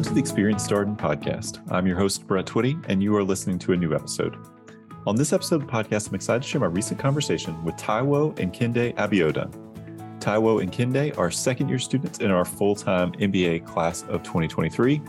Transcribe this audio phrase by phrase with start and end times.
[0.00, 1.60] Welcome to the Experience Darden podcast.
[1.70, 4.34] I'm your host, Brett Twitty, and you are listening to a new episode.
[5.06, 8.38] On this episode of the podcast, I'm excited to share my recent conversation with Taiwo
[8.38, 9.52] and Kinde Abiodun.
[10.18, 15.02] Taiwo and Kinde are second year students in our full time MBA class of 2023.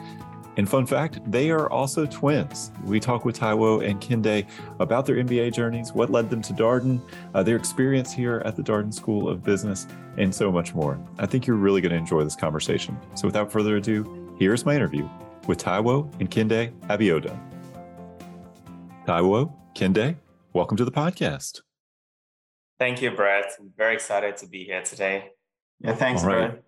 [0.57, 2.73] And fun fact, they are also twins.
[2.83, 4.45] We talk with Taiwo and Kinde
[4.79, 7.01] about their MBA journeys, what led them to Darden,
[7.33, 9.87] uh, their experience here at the Darden School of Business,
[10.17, 10.99] and so much more.
[11.17, 12.97] I think you're really going to enjoy this conversation.
[13.13, 15.07] So without further ado, here's my interview
[15.47, 17.39] with Taiwo and Kinde Abiodun.
[19.05, 20.15] Taiwo, Kinde,
[20.53, 21.61] welcome to the podcast.
[22.79, 23.51] Thank you, Brett.
[23.59, 25.29] I'm very excited to be here today.
[25.79, 26.63] Yeah, thanks, Brett.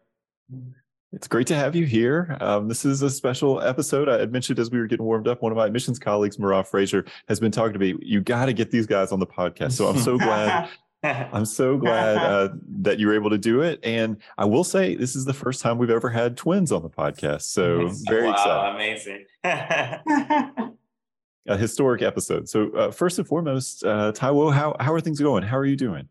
[1.12, 2.38] It's great to have you here.
[2.42, 4.10] Um, this is a special episode.
[4.10, 6.64] I had mentioned as we were getting warmed up, one of my admissions colleagues, Marah
[6.64, 7.96] Fraser, has been talking to me.
[8.02, 9.74] You got to get these guys on the podcast.
[9.74, 10.70] So I'm so glad.
[11.34, 12.50] I'm so glad uh,
[12.82, 13.80] that you were able to do it.
[13.84, 16.90] And I will say, this is the first time we've ever had twins on the
[16.90, 17.44] podcast.
[17.44, 19.26] So very wow, excited.
[19.44, 20.70] Amazing.
[21.48, 22.48] a historic episode.
[22.48, 25.44] So uh, first and foremost, uh, Taiwo, how how are things going?
[25.44, 26.08] How are you doing?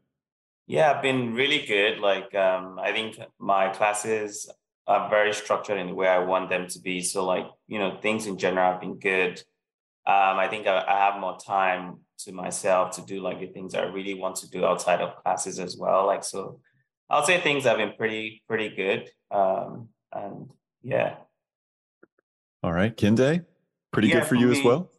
[0.66, 1.98] Yeah, I've been really good.
[1.98, 4.50] Like um, I think my classes
[4.86, 7.00] are very structured in the way I want them to be.
[7.00, 9.38] So like, you know, things in general have been good.
[10.04, 13.74] Um, I think I, I, have more time to myself to do like the things
[13.74, 16.06] I really want to do outside of classes as well.
[16.06, 16.60] Like, so
[17.10, 19.10] I'll say things have been pretty, pretty good.
[19.30, 20.50] Um, and
[20.82, 21.16] yeah.
[22.62, 22.96] All right.
[22.96, 23.44] Kende,
[23.92, 24.90] pretty yeah, good for, for you me, as well?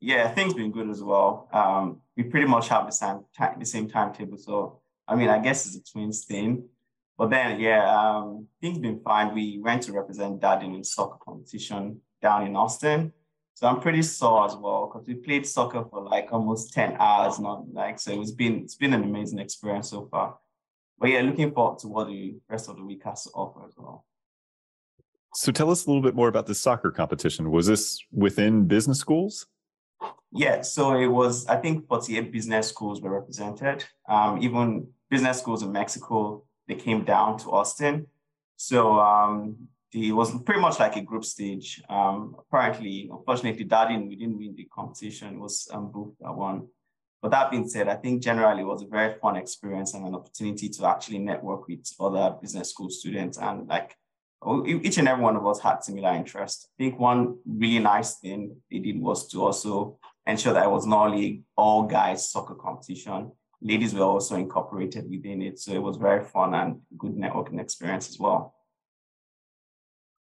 [0.00, 1.48] Yeah, things been good as well.
[1.52, 4.36] Um, we pretty much have the same, time, the same timetable.
[4.36, 6.68] So, I mean, I guess it's a twins thing.
[7.16, 9.34] But then, yeah, um, things been fine.
[9.34, 13.12] We went to represent Darden in soccer competition down in Austin.
[13.54, 17.38] So I'm pretty sore as well because we played soccer for like almost 10 hours,
[17.38, 20.38] not like so it's been it's been an amazing experience so far.
[20.98, 23.74] But yeah, looking forward to what the rest of the week has to offer as
[23.76, 24.06] well.
[25.34, 27.50] So tell us a little bit more about the soccer competition.
[27.50, 29.46] Was this within business schools?
[30.30, 33.84] Yeah, so it was, I think 48 business schools were represented.
[34.08, 38.06] Um, even business schools in Mexico, they came down to Austin.
[38.56, 41.82] So um, it was pretty much like a group stage.
[41.88, 45.34] Um, apparently, unfortunately, Darden, we didn't win the competition.
[45.34, 46.68] It was um, Booth that won.
[47.20, 50.14] But that being said, I think generally it was a very fun experience and an
[50.14, 53.38] opportunity to actually network with other business school students.
[53.38, 53.94] And like
[54.66, 56.66] each and every one of us had similar interests.
[56.66, 60.86] I think one really nice thing they did was to also ensure that it was
[60.86, 63.30] not only all guys soccer competition
[63.62, 65.58] ladies were also incorporated within it.
[65.58, 68.54] So it was very fun and good networking experience as well.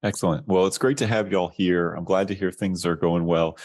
[0.05, 0.47] Excellent.
[0.47, 1.95] Well, it's great to have y'all here.
[1.95, 3.57] I'm glad to hear things are going well.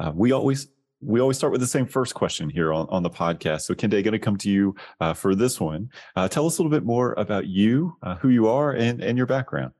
[0.00, 0.68] Uh, we always
[1.00, 3.60] we always start with the same first question here on, on the podcast.
[3.60, 5.90] So, Kende, going to come to you uh, for this one.
[6.16, 9.16] Uh, tell us a little bit more about you, uh, who you are, and and
[9.16, 9.72] your background.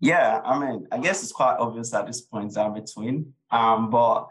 [0.00, 3.32] Yeah, I mean, I guess it's quite obvious at this point that I'm a twin.
[3.50, 4.26] Um, but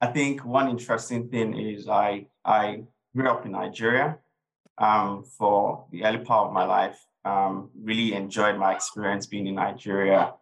[0.00, 2.84] I think one interesting thing is I I
[3.14, 4.16] grew up in Nigeria
[4.78, 6.98] um, for the early part of my life.
[7.24, 10.34] Um, really enjoyed my experience being in Nigeria.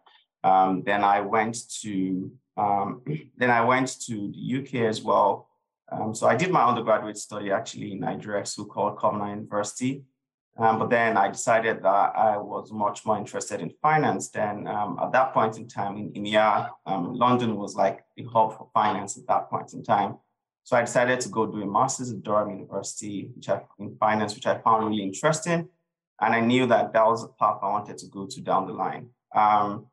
[0.43, 3.01] Um, then I went to um,
[3.37, 5.47] then I went to the UK as well.
[5.91, 10.03] Um, so I did my undergraduate study actually in Nigeria, so called Covenant University.
[10.57, 14.29] Um, but then I decided that I was much more interested in finance.
[14.29, 19.17] Then at that point in time in EMEA, London was like the hub for finance
[19.17, 20.17] at that point in time.
[20.63, 24.35] So I decided to go do a master's at Durham University, which I, in finance,
[24.35, 25.69] which I found really interesting.
[26.21, 28.73] And I knew that that was a path I wanted to go to down the
[28.73, 29.09] line.
[29.33, 29.87] Um,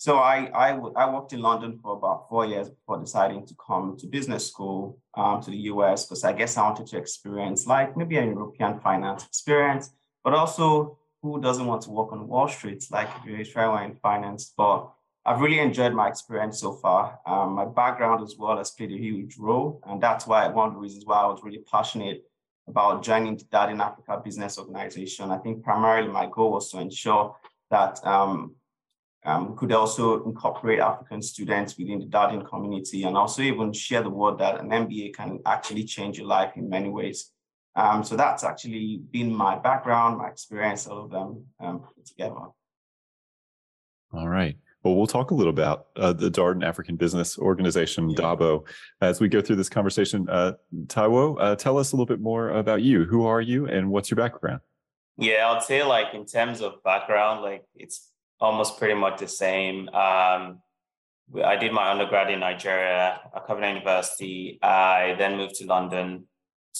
[0.00, 3.98] so I, I, I worked in London for about four years before deciding to come
[3.98, 7.96] to business school um, to the US because I guess I wanted to experience like
[7.98, 9.90] maybe a European finance experience,
[10.24, 13.84] but also who doesn't want to work on Wall Street like if you're a try
[13.84, 14.54] in finance.
[14.56, 14.90] But
[15.26, 17.18] I've really enjoyed my experience so far.
[17.26, 20.74] Um, my background as well has played a huge role, and that's why one of
[20.74, 22.24] the reasons why I was really passionate
[22.70, 25.30] about joining the Darden Africa Business Organization.
[25.30, 27.36] I think primarily my goal was to ensure
[27.70, 28.54] that um,
[29.24, 34.10] um, could also incorporate African students within the Darden community and also even share the
[34.10, 37.30] word that an MBA can actually change your life in many ways.
[37.76, 42.46] Um, so that's actually been my background, my experience, all of them um, together.
[44.12, 44.56] All right.
[44.82, 48.16] Well, we'll talk a little about uh, the Darden African Business Organization, yeah.
[48.16, 48.66] DABO,
[49.02, 50.26] as we go through this conversation.
[50.28, 50.52] Uh,
[50.86, 53.04] Taiwo, uh, tell us a little bit more about you.
[53.04, 54.60] Who are you and what's your background?
[55.18, 58.10] Yeah, I'd say like in terms of background, like it's
[58.40, 59.88] almost pretty much the same.
[59.90, 60.62] Um,
[61.44, 64.58] I did my undergrad in Nigeria at Covenant University.
[64.62, 66.26] I then moved to London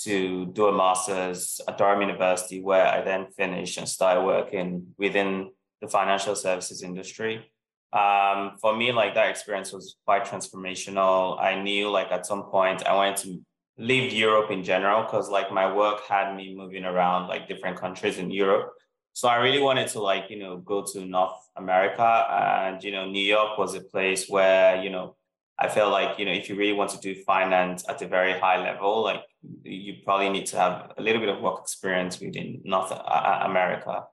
[0.05, 5.51] to do a master's at Durham University, where I then finished and started working within
[5.83, 7.53] the financial services industry.
[7.93, 11.41] Um, for me, like that experience was quite transformational.
[11.41, 13.41] I knew like at some point I wanted to
[13.79, 18.19] leave Europe in general because like my work had me moving around like different countries
[18.19, 18.71] in Europe.
[19.13, 23.07] So I really wanted to like, you know, go to North America and, you know,
[23.07, 25.17] New York was a place where, you know,
[25.59, 28.39] I felt like, you know, if you really want to do finance at a very
[28.39, 29.23] high level, like
[29.63, 34.05] you probably need to have a little bit of work experience within North America.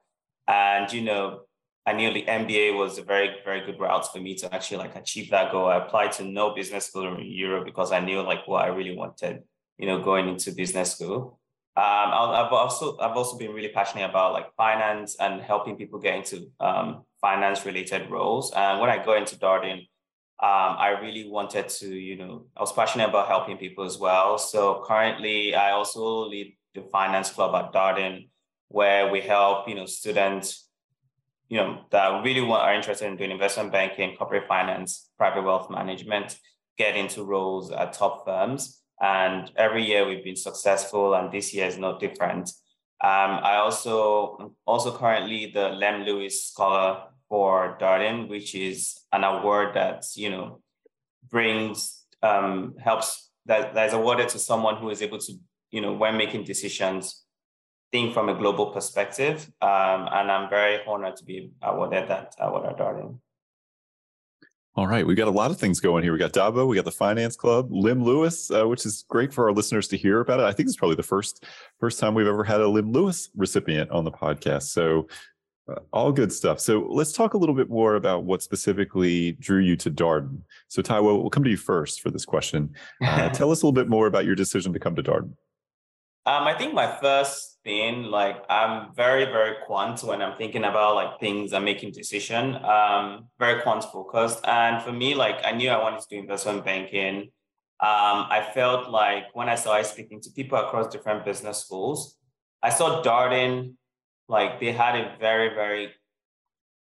[0.48, 1.42] And, you know,
[1.88, 4.98] I knew the MBA was a very, very good route for me to actually like
[4.98, 5.68] achieve that goal.
[5.68, 8.94] I applied to no business school in Europe because I knew like what I really
[8.94, 9.44] wanted,
[9.78, 11.40] you know, going into business school.
[11.78, 16.16] Um, I've also I've also been really passionate about like finance and helping people get
[16.16, 18.52] into um, finance related roles.
[18.52, 19.88] And when I got into Darden,
[20.40, 24.38] um, I really wanted to, you know, I was passionate about helping people as well.
[24.38, 28.28] So currently, I also lead the finance club at Darden,
[28.68, 30.67] where we help, you know, students
[31.50, 36.38] you know, that really are interested in doing investment banking, corporate finance, private wealth management,
[36.78, 38.82] get into roles at top firms.
[39.02, 42.50] And every year we've been successful, and this year is no different.
[43.04, 49.76] Um, I also also currently the Lem Lewis Scholar for Darden, which is an award
[49.76, 50.62] that you know
[51.30, 55.34] brings um, helps that that is awarded to someone who is able to
[55.70, 57.24] you know when making decisions
[57.92, 59.50] from a global perspective.
[59.62, 63.20] Um, and I'm very honored to be awarded that award at Darden.
[64.76, 66.14] All right, we got a lot of things going here.
[66.14, 69.46] We got Dabo, we got the Finance Club, Lim Lewis, uh, which is great for
[69.46, 70.44] our listeners to hear about it.
[70.44, 71.46] I think it's probably the first
[71.80, 74.64] first time we've ever had a Lim Lewis recipient on the podcast.
[74.64, 75.08] So
[75.68, 76.60] uh, all good stuff.
[76.60, 80.42] So let's talk a little bit more about what specifically drew you to Darden.
[80.68, 82.76] So Taiwo, we'll come to you first for this question.
[83.04, 85.34] Uh, tell us a little bit more about your decision to come to Darden.
[86.28, 90.96] Um, I think my first thing, like I'm very, very quant when I'm thinking about
[90.96, 92.56] like things and making decision.
[92.64, 94.40] Um, very quant focused.
[94.48, 97.18] And for me, like I knew I wanted to do investment banking.
[97.90, 102.18] Um, I felt like when I started speaking to people across different business schools,
[102.64, 103.74] I saw Darden,
[104.30, 105.92] like they had a very, very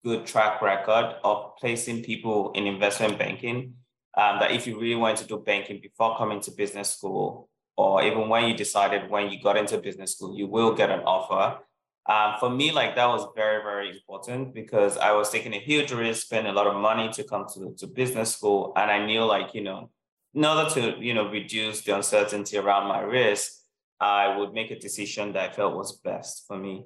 [0.04, 3.76] good track record of placing people in investment banking.
[4.18, 8.04] Um, that if you really wanted to do banking before coming to business school, or
[8.04, 11.60] even when you decided when you got into business school, you will get an offer.
[12.08, 15.92] Um, for me, like that was very, very important because I was taking a huge
[15.92, 18.74] risk, spending a lot of money to come to, to business school.
[18.76, 19.90] And I knew like, you know,
[20.34, 23.52] in order to, you know, reduce the uncertainty around my risk,
[24.00, 26.86] I would make a decision that I felt was best for me.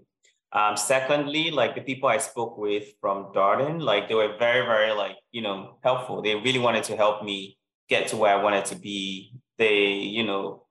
[0.52, 4.92] Um, secondly, like the people I spoke with from Darden, like they were very, very
[4.94, 6.22] like, you know, helpful.
[6.22, 7.58] They really wanted to help me
[7.88, 9.34] get to where I wanted to be.
[9.58, 10.66] They, you know,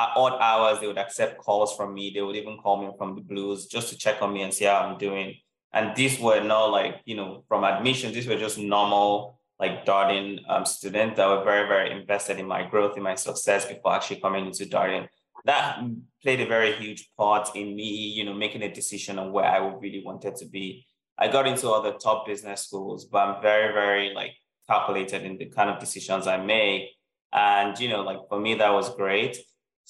[0.00, 2.10] at odd hours, they would accept calls from me.
[2.14, 4.64] They would even call me from the blues just to check on me and see
[4.64, 5.34] how I'm doing.
[5.72, 10.38] And these were not like, you know, from admissions, these were just normal, like Darden
[10.48, 14.20] um, students that were very, very invested in my growth, in my success before actually
[14.20, 15.06] coming into Darden.
[15.44, 15.80] That
[16.22, 19.58] played a very huge part in me, you know, making a decision on where I
[19.58, 20.86] really wanted to be.
[21.18, 24.32] I got into other top business schools, but I'm very, very like
[24.68, 26.88] calculated in the kind of decisions I make.
[27.32, 29.38] And, you know, like for me, that was great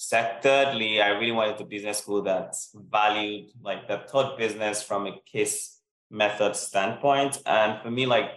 [0.09, 5.21] thirdly, I really wanted to business school that valued like that taught business from a
[5.27, 5.81] case
[6.11, 7.39] method standpoint.
[7.47, 8.31] And for me, like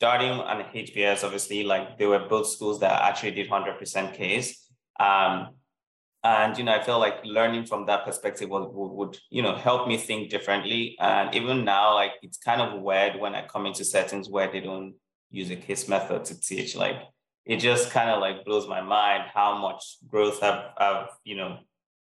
[0.00, 4.68] Darden and HBS, obviously, like they were both schools that actually did 100% case.
[4.98, 5.50] Um,
[6.24, 9.56] and you know, I feel like learning from that perspective would, would, would, you know
[9.56, 10.96] help me think differently.
[11.00, 14.60] And even now, like it's kind of weird when I come into settings where they
[14.60, 14.94] don't
[15.30, 16.76] use a case method to teach.
[16.76, 17.02] Like
[17.44, 21.58] it just kind of like blows my mind how much growth I've, I've you know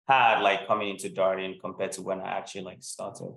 [0.09, 3.35] had like coming into Darden compared to when I actually like started.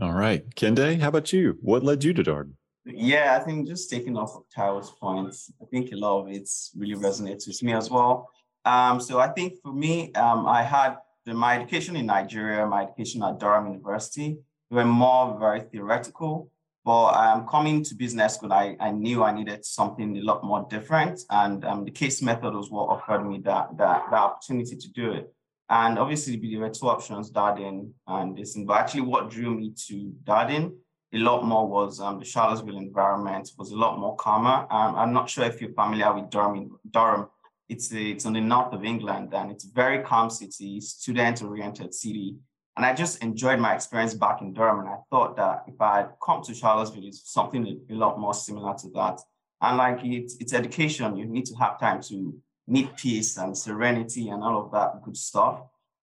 [0.00, 1.56] All right, Kende, how about you?
[1.60, 2.54] What led you to Darden?
[2.84, 6.48] Yeah, I think just taking off of Taiwo's points, I think a lot of it
[6.76, 8.28] really resonates with me as well.
[8.64, 12.82] Um, so I think for me, um, I had the, my education in Nigeria, my
[12.82, 14.38] education at Durham University,
[14.70, 16.50] were more very theoretical.
[16.84, 20.66] But um, coming to business school, I, I knew I needed something a lot more
[20.68, 21.20] different.
[21.30, 25.12] And um, the case method was what offered me that, that, that opportunity to do
[25.12, 25.32] it.
[25.70, 28.54] And obviously, there were two options, Darden and this.
[28.66, 30.74] But actually, what drew me to Darden
[31.14, 34.66] a lot more was um, the Charlottesville environment was a lot more calmer.
[34.70, 36.78] Um, I'm not sure if you're familiar with Durham.
[36.90, 37.28] Durham.
[37.66, 41.94] It's, a, it's on the north of England, and it's a very calm city, student-oriented
[41.94, 42.36] city.
[42.76, 44.80] And I just enjoyed my experience back in Durham.
[44.80, 48.34] And I thought that if I had come to Charlottesville, it's something a lot more
[48.34, 49.20] similar to that.
[49.60, 52.34] And like it's, it's education, you need to have time to
[52.66, 55.60] need peace and serenity and all of that good stuff.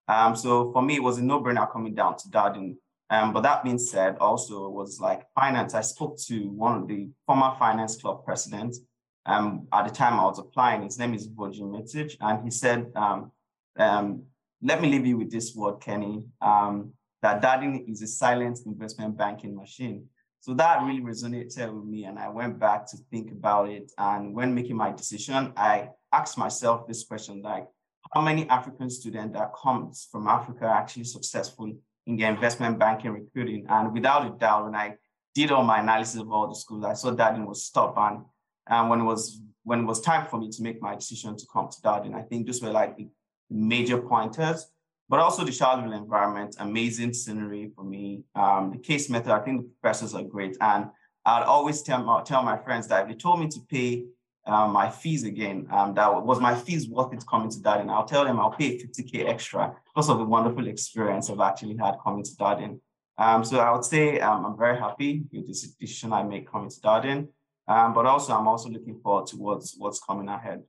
[0.08, 2.76] Um, so for me, it was a no-brainer coming down to Darden.
[3.10, 5.74] Um, but that being said, also it was like finance.
[5.74, 8.80] I spoke to one of the former finance club presidents.
[9.26, 12.92] Um, at the time I was applying, his name is Voji Mitic, and he said,
[12.96, 13.32] um,
[13.78, 14.24] um,
[14.62, 19.18] let me leave you with this word, Kenny, um, that Darden is a silent investment
[19.18, 20.06] banking machine.
[20.40, 22.06] So that really resonated with me.
[22.06, 23.92] And I went back to think about it.
[23.98, 27.68] And when making my decision, I asked myself this question, like,
[28.14, 31.72] how many African students that comes from Africa are actually successful
[32.08, 33.66] in their investment banking recruiting?
[33.70, 34.96] And without a doubt, when I
[35.36, 37.96] did all my analysis of all the schools, I saw Darden was top.
[37.98, 38.26] And,
[38.68, 41.46] and when it was when it was time for me to make my decision to
[41.54, 43.08] come to Darden, I think those were like the
[43.52, 44.72] major pointers
[45.12, 48.24] but also the Charlottesville environment, amazing scenery for me.
[48.34, 50.56] Um, the case method, I think the professors are great.
[50.62, 50.86] And
[51.26, 54.06] I'd always tell, tell my friends that if they told me to pay
[54.48, 58.06] um, my fees again, um, that was my fees worth it coming to Darden, I'll
[58.06, 62.24] tell them I'll pay 50K extra because of the wonderful experience I've actually had coming
[62.24, 62.80] to Darden.
[63.18, 66.70] Um, so I would say um, I'm very happy with this decision I made coming
[66.70, 67.28] to Darden.
[67.68, 70.64] Um, but also, I'm also looking forward to what's, what's coming ahead.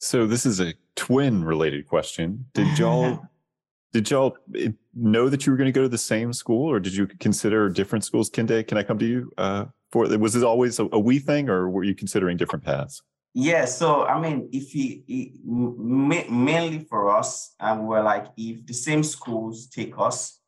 [0.00, 2.46] So this is a twin related question.
[2.54, 3.20] Did y'all
[3.92, 6.80] did y'all eh, know that you were going to go to the same school, or
[6.80, 8.28] did you consider different schools?
[8.28, 10.06] Kinde, can I come to you uh, for?
[10.18, 13.02] Was this always a, a we thing, or were you considering different paths?
[13.32, 15.04] Yeah, so I mean, if he
[15.44, 20.40] mainly for us, and um, we're like, if the same schools take us,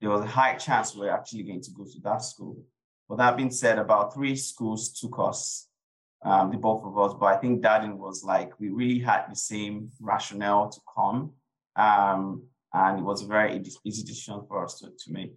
[0.00, 2.64] there was a high chance we're actually going to go to that school.
[3.08, 5.67] But that being said, about three schools took us
[6.22, 7.16] um, the both of us.
[7.18, 11.32] But I think Darden was like, we really had the same rationale to come.
[11.76, 15.32] Um, and it was a very easy decision for us to, to make.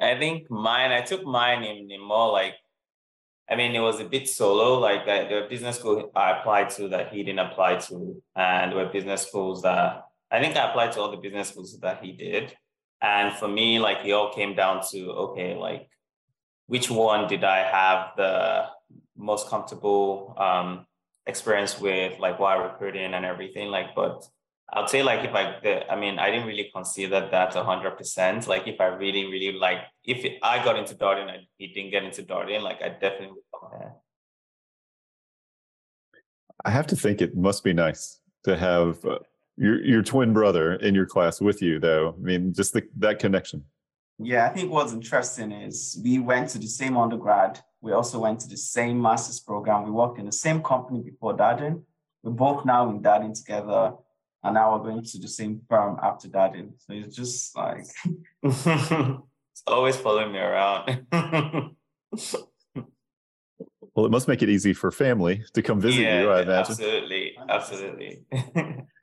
[0.00, 2.54] I think mine, I took mine in, in more like,
[3.48, 7.12] I mean, it was a bit solo, like the, business school I applied to that
[7.12, 8.22] he didn't apply to.
[8.34, 12.02] And were business schools that I think I applied to all the business schools that
[12.02, 12.56] he did.
[13.00, 15.88] And for me, like it all came down to, okay, like
[16.66, 18.66] which one did I have the
[19.16, 20.86] most comfortable um,
[21.26, 23.68] experience with, like while recruiting and everything.
[23.68, 24.24] Like, but
[24.72, 28.48] I'd say like if I, the, I mean, I didn't really consider that hundred percent.
[28.48, 32.02] Like if I really, really like, if I got into Darden and he didn't get
[32.02, 33.92] into Darden, like I definitely would come there.
[36.64, 39.18] I have to think it must be nice to have uh,
[39.56, 42.14] your your twin brother in your class with you, though.
[42.18, 43.64] I mean, just the, that connection.
[44.18, 47.60] Yeah, I think what's interesting is we went to the same undergrad.
[47.80, 49.84] We also went to the same master's program.
[49.84, 51.82] We worked in the same company before Darden.
[52.22, 53.92] We're both now in Darden together.
[54.42, 56.72] And now we're going to the same firm after Darden.
[56.78, 57.86] So it's just like
[58.42, 61.06] it's always following me around.
[63.94, 66.72] well, it must make it easy for family to come visit yeah, you, I imagine.
[66.72, 67.36] Absolutely.
[67.48, 68.24] Absolutely.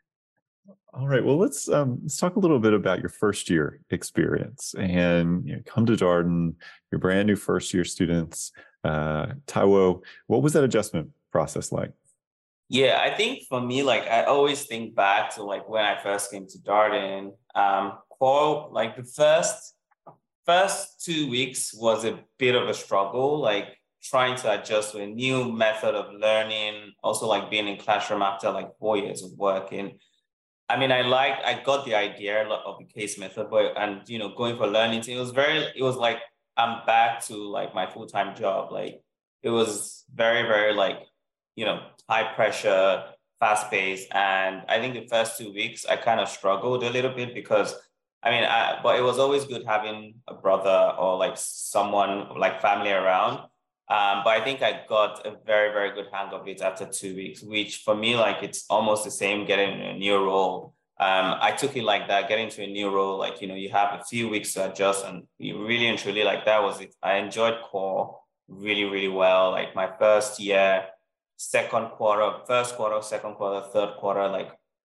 [1.02, 1.26] All right.
[1.26, 5.56] Well, let's um, let's talk a little bit about your first year experience and you
[5.56, 6.54] know, come to Darden,
[6.92, 8.52] your brand new first year students.
[8.84, 11.92] Uh, Taiwo, what was that adjustment process like?
[12.70, 16.30] Yeah, I think for me, like I always think back to like when I first
[16.30, 17.32] came to Darden.
[17.56, 17.98] Um,
[18.72, 19.74] like the first
[20.46, 25.08] first two weeks was a bit of a struggle, like trying to adjust to a
[25.08, 26.92] new method of learning.
[27.04, 29.98] Also, like being in classroom after like four years of working
[30.72, 34.18] I mean, I like I got the idea of the case method, but and you
[34.18, 36.20] know, going for learning, it was very, it was like
[36.56, 38.72] I'm back to like my full time job.
[38.72, 39.02] Like
[39.44, 41.00] it was very, very like
[41.58, 43.04] you know, high pressure,
[43.40, 47.12] fast paced, and I think the first two weeks I kind of struggled a little
[47.12, 47.76] bit because
[48.24, 52.62] I mean, I, but it was always good having a brother or like someone like
[52.62, 53.42] family around
[53.90, 57.16] um, but I think I got a very, very good hang of it after two
[57.16, 60.74] weeks, which for me, like it's almost the same getting a new role.
[61.00, 63.70] Um, I took it like that, getting to a new role, like, you know, you
[63.70, 66.94] have a few weeks to adjust and you really and truly like that was it.
[67.02, 69.52] I enjoyed core really, really well.
[69.52, 70.86] Like my first year,
[71.38, 74.52] second quarter, first quarter, second quarter, third quarter, like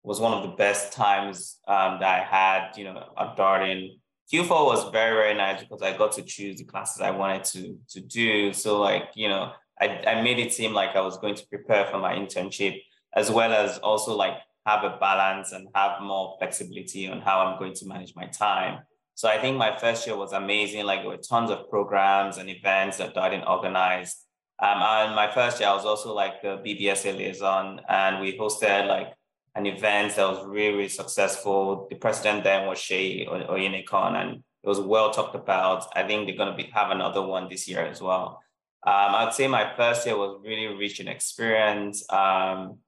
[0.02, 4.00] was one of the best times um, that I had, you know, at Darden
[4.32, 7.78] Q4 was very, very nice because I got to choose the classes I wanted to,
[7.90, 8.52] to do.
[8.52, 11.86] So like, you know, I, I made it seem like I was going to prepare
[11.86, 12.80] for my internship
[13.14, 17.58] as well as also like have a balance and have more flexibility on how I'm
[17.58, 18.80] going to manage my time.
[19.14, 20.84] So I think my first year was amazing.
[20.84, 24.16] Like there were tons of programs and events that Darden organized.
[24.62, 28.86] Um, and my first year, I was also like the BBSA liaison, and we hosted
[28.86, 29.12] like
[29.54, 31.86] an event that was really, really successful.
[31.90, 34.30] The president then was Shay Oyenekan, and
[34.62, 35.86] it was well talked about.
[35.94, 38.42] I think they're going to be, have another one this year as well.
[38.86, 42.04] Um, I'd say my first year was really rich in experience.
[42.10, 42.78] Um,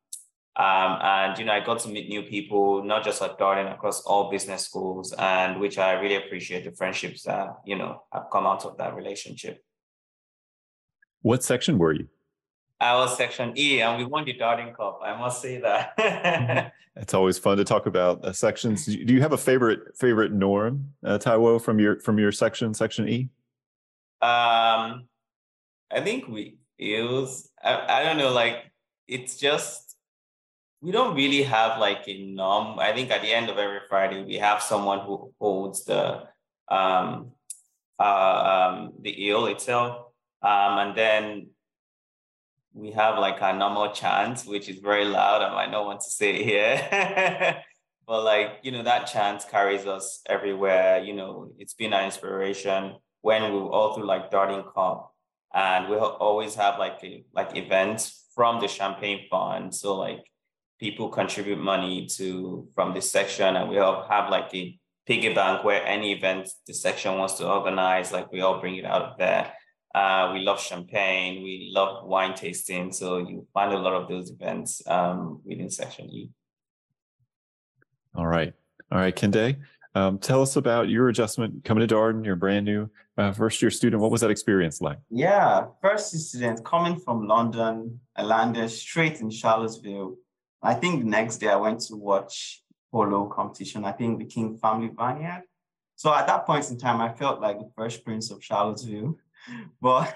[0.57, 4.03] Um, and you know, I got to meet new people, not just at Darden, across
[4.07, 8.47] all business schools, and which I really appreciate the friendships that you know have come
[8.47, 9.57] out of that relationship.
[11.23, 12.07] What section were you?
[12.85, 15.01] I was section E, and we won the Darden Cup.
[15.03, 16.75] I must say that.
[16.97, 18.85] it's always fun to talk about uh, sections.
[18.85, 23.09] Do you have a favorite favorite norm, uh, Taiwo, from your from your section, section
[23.09, 23.31] E?
[24.21, 25.09] Um,
[25.91, 27.49] I think we use.
[27.63, 28.31] I, I don't know.
[28.31, 28.71] Like
[29.09, 29.97] it's just
[30.83, 32.79] we don't really have like a norm.
[32.79, 36.25] I think at the end of every Friday we have someone who holds the
[36.69, 37.33] um
[37.99, 40.09] uh um the eel itself.
[40.43, 41.47] Um, and then
[42.75, 45.43] we have like a normal chant, which is very loud.
[45.43, 47.63] I might not want to say it here.
[48.07, 50.99] but like, you know, that chant carries us everywhere.
[50.99, 55.13] You know, it's been an inspiration when we were all through like Darden Cup.
[55.55, 59.73] And we always have like a, like events from the champagne fund.
[59.73, 60.25] So like
[60.81, 64.77] people contribute money to from this section and we all have like a
[65.07, 68.85] piggy bank where any event the section wants to organize, like we all bring it
[68.85, 69.53] out of there.
[69.95, 71.43] Uh, we love champagne.
[71.43, 72.93] We love wine tasting.
[72.93, 76.31] So you find a lot of those events um, within Section E.
[78.17, 78.53] All right.
[78.91, 79.57] All right, Kende.
[79.95, 82.25] Um, tell us about your adjustment coming to Darden.
[82.25, 84.03] You're brand new uh, first year student.
[84.03, 84.99] What was that experience like?
[85.11, 88.01] Yeah, first year student coming from London.
[88.17, 90.17] I landed straight in Charlottesville.
[90.63, 93.85] I think the next day I went to watch polo competition.
[93.85, 95.45] I think the King Family Vineyard.
[95.95, 99.17] So at that point in time, I felt like the first prince of Charlottesville
[99.81, 100.15] but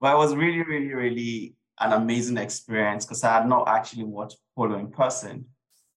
[0.00, 4.38] but it was really, really, really an amazing experience because I had not actually watched
[4.56, 5.46] polo in person.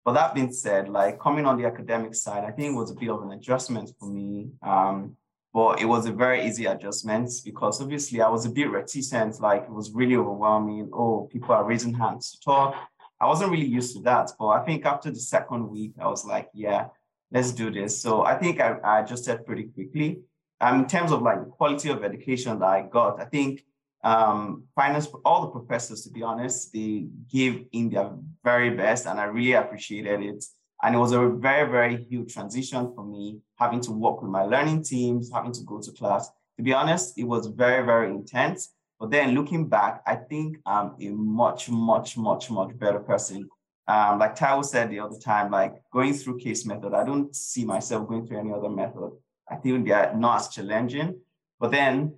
[0.05, 2.95] But that being said, like coming on the academic side, I think it was a
[2.95, 4.51] bit of an adjustment for me.
[4.63, 5.17] Um,
[5.55, 9.63] but it was a very easy adjustment because obviously I was a bit reticent, like
[9.63, 10.91] it was really overwhelming.
[10.93, 12.75] Oh, people are raising hands to talk.
[13.21, 14.33] I wasn't really used to that.
[14.39, 16.89] But I think after the second week, I was like, yeah,
[17.31, 18.03] let's do this.
[18.03, 20.19] So I think I, I adjusted pretty quickly.
[20.61, 23.65] Um, in terms of like the quality of education that I got, I think
[24.05, 28.11] um, finance, all the professors, to be honest, they gave in their
[28.45, 30.45] very best, and I really appreciated it.
[30.83, 34.43] And it was a very, very huge transition for me, having to work with my
[34.43, 36.31] learning teams, having to go to class.
[36.59, 38.75] To be honest, it was very, very intense.
[39.01, 43.49] But then looking back, I think I'm a much, much, much, much better person.
[43.89, 47.65] Um, like Taiwo said the other time, like going through case method, I don't see
[47.65, 49.13] myself going through any other method.
[49.51, 51.21] I think are not as challenging.
[51.61, 52.17] But then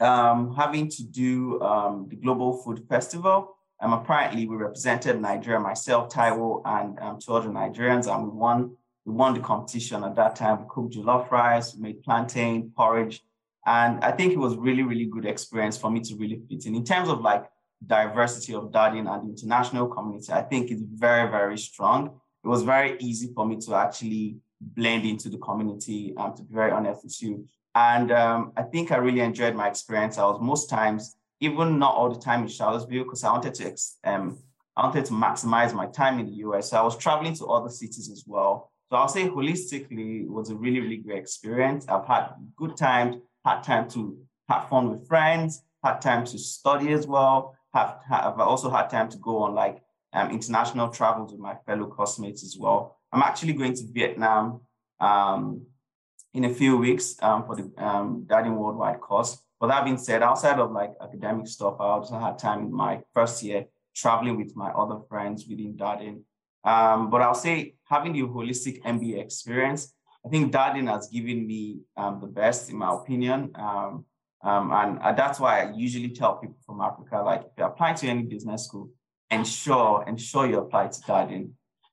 [0.00, 6.12] um, having to do um, the Global Food Festival, um, apparently we represented Nigeria, myself,
[6.12, 8.76] Taiwo, and um, two other Nigerians, and we won.
[9.04, 10.60] We won the competition at that time.
[10.60, 13.22] We cooked jollof rice, we made plantain porridge,
[13.64, 16.74] and I think it was really, really good experience for me to really fit in.
[16.74, 17.46] In terms of like
[17.86, 22.20] diversity of Darden and the international community, I think it's very, very strong.
[22.44, 26.54] It was very easy for me to actually blend into the community, um, to be
[26.54, 27.46] very honest with you.
[27.74, 30.18] And um, I think I really enjoyed my experience.
[30.18, 33.76] I was most times, even not all the time in Charlottesville, because I wanted to
[34.04, 34.38] um,
[34.76, 36.70] I wanted to maximize my time in the US.
[36.70, 38.70] So I was traveling to other cities as well.
[38.90, 41.86] So I'll say holistically, it was a really, really great experience.
[41.88, 44.16] I've had good times, had time to
[44.48, 47.56] have fun with friends, had time to study as well.
[47.74, 51.86] Have, have also had time to go on like um, international travels with my fellow
[51.86, 52.97] classmates as well.
[53.12, 54.60] I'm actually going to Vietnam
[55.00, 55.66] um,
[56.34, 59.38] in a few weeks um, for the um, Worldwide course.
[59.60, 63.00] But that being said, outside of like academic stuff, I also had time in my
[63.12, 63.66] first year
[63.96, 66.22] traveling with my other friends within Darden.
[66.64, 69.92] Um, but I'll say having the holistic MBA experience,
[70.24, 73.50] I think Darden has given me um, the best, in my opinion.
[73.54, 74.04] Um,
[74.42, 78.06] um, and that's why I usually tell people from Africa, like if you apply to
[78.06, 78.90] any business school,
[79.30, 81.50] ensure ensure you apply to Darden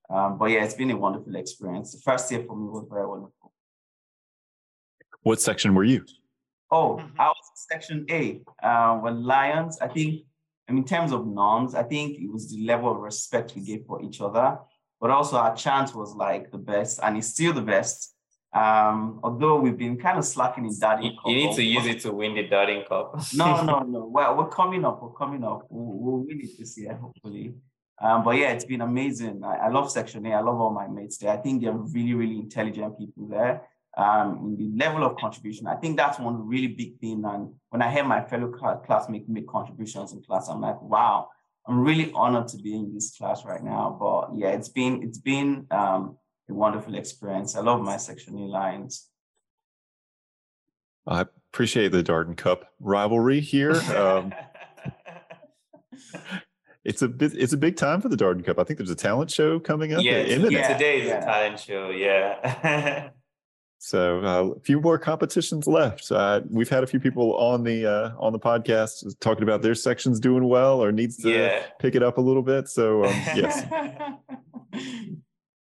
[0.10, 1.94] um, but yeah, it's been a wonderful experience.
[1.94, 3.54] The first year for me was very wonderful.
[5.24, 6.06] What section were you?
[6.72, 7.20] Oh, mm-hmm.
[7.20, 8.42] I was section A.
[8.62, 10.24] Uh, when Lions, I think,
[10.68, 13.62] I mean, in terms of norms, I think it was the level of respect we
[13.62, 14.60] gave for each other.
[15.02, 18.14] But also our chant was like the best, and it's still the best.
[18.54, 21.28] Um, although we've been kind of slacking in Darden you, Cup.
[21.28, 23.20] You need to use it to win the Darden Cup.
[23.36, 24.06] no, no, no.
[24.06, 25.02] Well, we're coming up.
[25.02, 25.68] We're coming up.
[25.70, 27.56] We'll, we'll win it this year, hopefully.
[28.02, 29.42] Um, but yeah, it's been amazing.
[29.44, 30.34] I, I, love Section A.
[30.34, 31.32] I love all my mates there.
[31.32, 33.62] I think they're really, really intelligent people there.
[33.98, 37.24] Um, in the level of contribution, I think that's one really big thing.
[37.26, 38.52] And when I hear my fellow
[38.86, 41.30] classmates make contributions in class, I'm like, wow,
[41.66, 43.96] I'm really honored to be in this class right now.
[43.98, 46.18] But yeah, it's been it's been um,
[46.50, 47.56] a wonderful experience.
[47.56, 49.08] I love my Section A Lions.
[51.08, 53.76] I appreciate the Darden Cup rivalry here.
[56.86, 58.60] It's a bit, it's a big time for the Darden Cup.
[58.60, 60.04] I think there's a talent show coming up.
[60.04, 61.18] Yeah, yeah today is yeah.
[61.18, 61.90] a talent show.
[61.90, 63.10] Yeah.
[63.80, 66.12] so uh, a few more competitions left.
[66.12, 69.74] Uh, we've had a few people on the uh, on the podcast talking about their
[69.74, 71.64] sections doing well or needs to yeah.
[71.80, 72.70] pick it up a little bit.
[72.70, 73.64] So um, yes.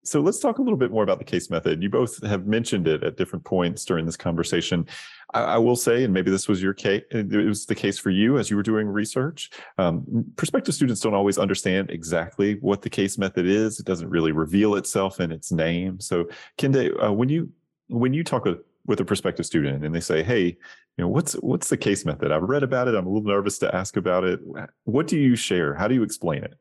[0.06, 1.82] So let's talk a little bit more about the case method.
[1.82, 4.86] You both have mentioned it at different points during this conversation.
[5.34, 8.10] I, I will say, and maybe this was your case, it was the case for
[8.10, 9.50] you as you were doing research.
[9.78, 13.80] Um, prospective students don't always understand exactly what the case method is.
[13.80, 15.98] It doesn't really reveal itself in its name.
[15.98, 17.50] So, Kende, uh, when you
[17.88, 20.56] when you talk with, with a prospective student and they say, "Hey, you
[20.98, 22.30] know, what's what's the case method?
[22.30, 22.94] I've read about it.
[22.94, 24.40] I'm a little nervous to ask about it.
[24.84, 25.74] What do you share?
[25.74, 26.54] How do you explain it?"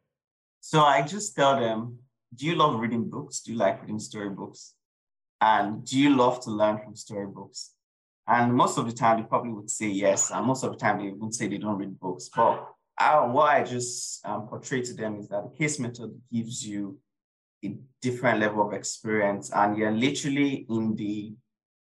[0.61, 1.99] So I just tell them
[2.35, 3.41] do you love reading books?
[3.41, 4.73] Do you like reading storybooks?
[5.41, 7.71] And do you love to learn from storybooks?
[8.27, 10.31] And most of the time, they probably would say yes.
[10.31, 12.29] And most of the time, they would say they don't read books.
[12.35, 12.65] But
[12.97, 16.97] I, what I just um, portray to them is that the case method gives you
[17.63, 21.33] a different level of experience, and you're literally in the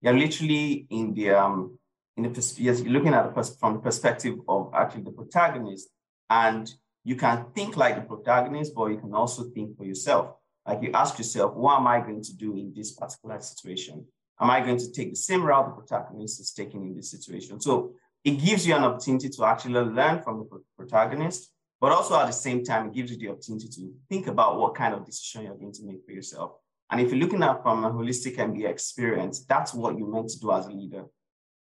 [0.03, 1.79] you're literally in the um
[2.16, 5.88] in the you're looking at it from the perspective of actually the protagonist,
[6.29, 6.72] and
[7.04, 10.34] you can think like the protagonist, but you can also think for yourself.
[10.66, 14.06] Like you ask yourself, what am I going to do in this particular situation?
[14.40, 17.60] Am I going to take the same route the protagonist is taking in this situation?
[17.60, 17.92] So
[18.24, 22.32] it gives you an opportunity to actually learn from the protagonist, but also at the
[22.32, 25.56] same time, it gives you the opportunity to think about what kind of decision you're
[25.56, 26.52] going to make for yourself.
[26.90, 30.38] And if you're looking at from a holistic MBA experience, that's what you're meant to
[30.38, 31.04] do as a leader.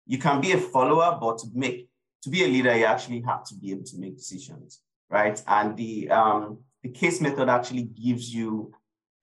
[0.06, 1.88] You can be a follower, but to make
[2.22, 4.80] to be a leader, you actually have to be able to make decisions
[5.10, 5.40] right?
[5.46, 8.72] And the, um, the case method actually gives you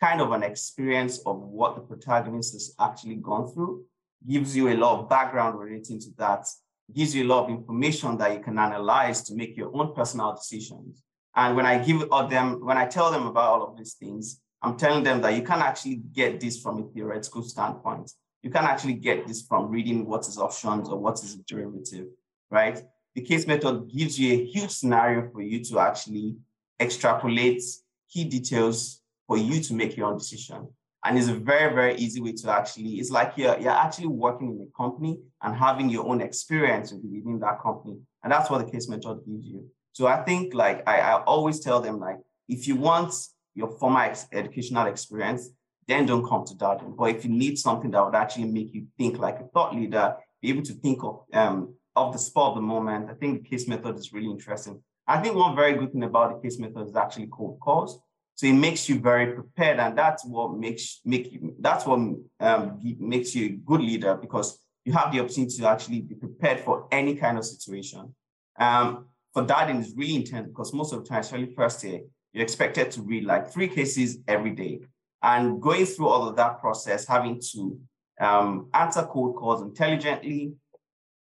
[0.02, 3.84] kind of an experience of what the protagonist has actually gone through,
[4.28, 6.48] gives you a lot of background relating to that,
[6.94, 10.34] gives you a lot of information that you can analyze to make your own personal
[10.34, 11.04] decisions.
[11.36, 14.78] And when I give them, when I tell them about all of these things, I'm
[14.78, 18.12] telling them that you can actually get this from a theoretical standpoint.
[18.44, 22.08] You can actually get this from reading what is options or what is a derivative,
[22.50, 22.82] right?
[23.16, 26.36] The case method gives you a huge scenario for you to actually
[26.80, 27.62] extrapolate
[28.10, 30.68] key details for you to make your own decision.
[31.04, 34.50] And it's a very, very easy way to actually, it's like you're, you're actually working
[34.50, 37.98] in a company and having your own experience within that company.
[38.24, 39.66] And that's what the case method gives you.
[39.94, 43.14] So I think like I, I always tell them like, if you want
[43.56, 45.50] your formal ex- educational experience,
[45.88, 46.96] then don't come to Darden.
[46.96, 50.16] But if you need something that would actually make you think like a thought leader,
[50.42, 53.10] be able to think of um, of the spot of the moment.
[53.10, 54.82] I think the case method is really interesting.
[55.08, 58.00] I think one very good thing about the case method is actually cold calls.
[58.36, 62.00] So it makes you very prepared, and that's what makes make you that's what
[62.40, 66.62] um, makes you a good leader because you have the opportunity to actually be prepared
[66.62, 68.16] for any kind of situation.
[68.58, 72.02] Um, for that, it's really intense because most of the time, especially first year,
[72.34, 74.80] you're expected to read like three cases every day,
[75.22, 77.80] and going through all of that process, having to
[78.20, 80.54] um, answer cold calls intelligently,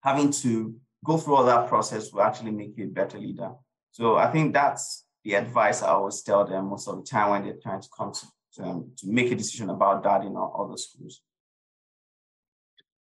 [0.04, 3.52] having to go through all that process will actually make you a better leader.
[3.92, 7.44] So I think that's the advice I always tell them most of the time when
[7.44, 10.52] they're trying to come to, to, um, to make a decision about that in our
[10.62, 11.22] other schools.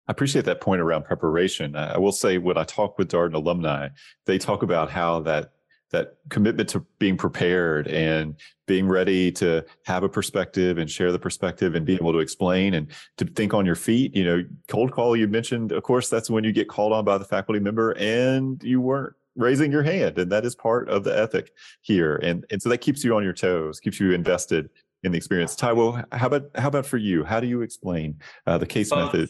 [0.08, 1.76] I appreciate that point around preparation.
[1.76, 3.88] I will say when I talk with Darden alumni,
[4.26, 5.52] they talk about how that
[5.92, 8.34] that commitment to being prepared and
[8.66, 12.74] being ready to have a perspective and share the perspective and be able to explain
[12.74, 14.16] and to think on your feet.
[14.16, 17.18] You know, cold call you mentioned, of course, that's when you get called on by
[17.18, 20.18] the faculty member and you weren't raising your hand.
[20.18, 21.52] And that is part of the ethic
[21.82, 22.16] here.
[22.16, 24.70] And and so that keeps you on your toes, keeps you invested
[25.02, 25.54] in the experience.
[25.54, 27.24] Ty, Taiwo, how about how about for you?
[27.24, 29.28] How do you explain uh, the case method?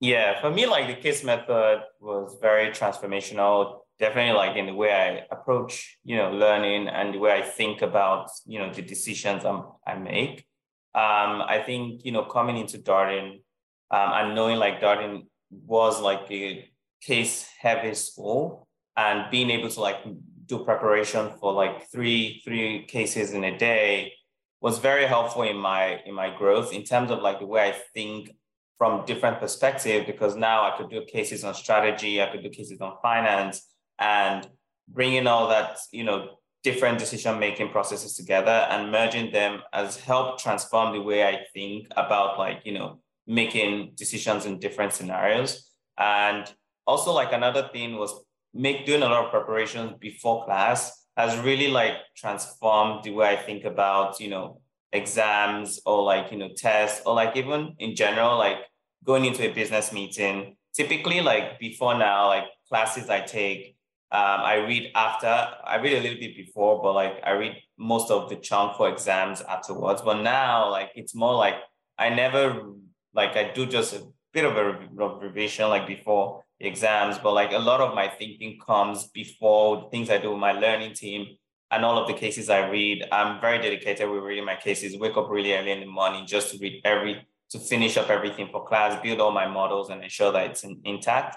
[0.00, 4.92] Yeah, for me, like the case method was very transformational definitely like in the way
[4.92, 9.44] I approach, you know, learning and the way I think about, you know, the decisions
[9.44, 10.46] I'm, I make.
[10.94, 13.42] Um, I think, you know, coming into Darden
[13.90, 16.68] um, and knowing like Darden was like a
[17.00, 19.98] case heavy school and being able to like
[20.46, 24.12] do preparation for like three, three cases in a day
[24.60, 27.72] was very helpful in my, in my growth in terms of like the way I
[27.94, 28.34] think
[28.76, 32.80] from different perspective, because now I could do cases on strategy, I could do cases
[32.80, 33.66] on finance,
[33.98, 34.48] and
[34.88, 40.42] bringing all that, you know, different decision making processes together and merging them has helped
[40.42, 45.70] transform the way I think about like, you know, making decisions in different scenarios.
[45.96, 46.52] And
[46.86, 48.12] also like another thing was
[48.54, 53.36] make doing a lot of preparations before class has really like transformed the way I
[53.36, 54.60] think about, you know,
[54.92, 58.58] exams or like, you know, tests or like even in general, like
[59.04, 63.76] going into a business meeting, typically like before now, like classes I take,
[64.10, 68.10] Um, I read after, I read a little bit before, but like I read most
[68.10, 70.00] of the chunk for exams afterwards.
[70.02, 71.56] But now, like it's more like
[71.98, 72.72] I never
[73.14, 74.78] like I do just a bit of a
[75.20, 80.18] revision like before exams, but like a lot of my thinking comes before things I
[80.18, 81.26] do with my learning team
[81.70, 83.04] and all of the cases I read.
[83.12, 86.50] I'm very dedicated with reading my cases, wake up really early in the morning just
[86.52, 90.32] to read every, to finish up everything for class, build all my models and ensure
[90.32, 91.36] that it's in, intact.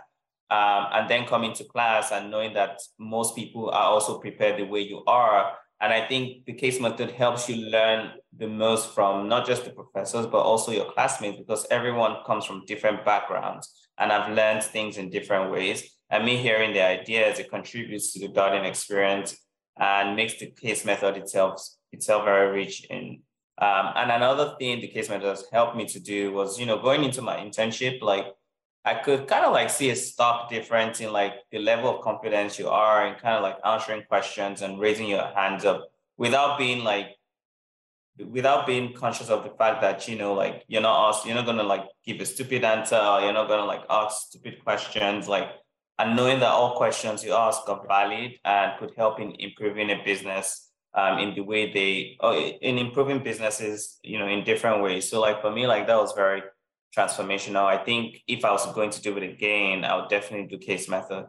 [0.51, 4.67] Um, and then coming to class and knowing that most people are also prepared the
[4.73, 5.53] way you are.
[5.79, 9.71] And I think the case method helps you learn the most from not just the
[9.71, 13.65] professors, but also your classmates, because everyone comes from different backgrounds
[13.97, 15.77] and I've learned things in different ways.
[16.09, 19.37] And me hearing the ideas, it contributes to the Darden experience
[19.79, 21.61] and makes the case method itself
[21.93, 23.21] itself very rich in.
[23.57, 26.79] Um, and another thing the case method has helped me to do was, you know,
[26.81, 28.27] going into my internship, like
[28.84, 32.58] I could kind of like see a stark difference in like the level of confidence
[32.58, 36.84] you are and kind of like answering questions and raising your hands up without being
[36.84, 37.10] like
[38.28, 41.46] without being conscious of the fact that you know like you're not asked you're not
[41.46, 45.50] gonna like give a stupid answer you're not gonna like ask stupid questions like
[46.02, 50.02] and knowing that all questions you ask are valid and could help in improving a
[50.04, 52.17] business um, in the way they
[52.62, 55.10] in improving businesses you know in different ways.
[55.10, 56.41] So like for me like that was very
[56.95, 60.58] transformational i think if i was going to do it again i would definitely do
[60.58, 61.27] case method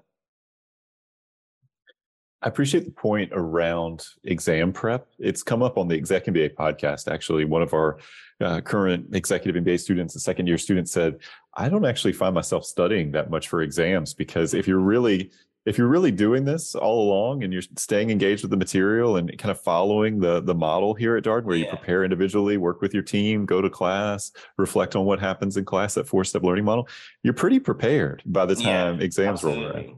[2.42, 5.06] I appreciate the point around exam prep.
[5.18, 7.10] It's come up on the Exec MBA podcast.
[7.10, 7.98] Actually, one of our
[8.40, 11.18] uh, current executive MBA students, a second year student, said,
[11.56, 15.30] "I don't actually find myself studying that much for exams because if you're really
[15.64, 19.36] if you're really doing this all along and you're staying engaged with the material and
[19.38, 21.64] kind of following the the model here at Darden, where yeah.
[21.64, 25.64] you prepare individually, work with your team, go to class, reflect on what happens in
[25.64, 26.88] class, that four step learning model,
[27.22, 29.96] you're pretty prepared by the time yeah, exams roll around.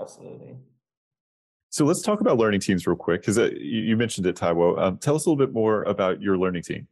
[0.00, 0.56] Absolutely.
[1.70, 4.76] So let's talk about learning teams real quick because uh, you, mentioned it, Taiwo.
[4.76, 6.88] Um, tell us a little bit more about your learning team.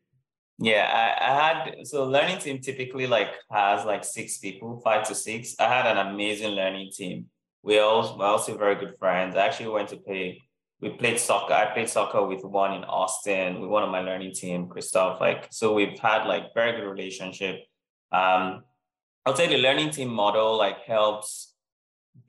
[0.61, 0.89] Yeah,
[1.21, 5.55] I, I, had so learning team typically like has like six people, five to six.
[5.59, 7.27] I had an amazing learning team.
[7.63, 9.37] We all we're also very good friends.
[9.37, 10.43] I actually went to play.
[10.81, 11.55] We played soccer.
[11.55, 15.21] I played soccer with one in Austin with one of my learning team, Christoph.
[15.21, 17.57] Like so, we've had like very good relationship.
[18.13, 18.63] Um,
[19.27, 21.55] I'll say the learning team model like helps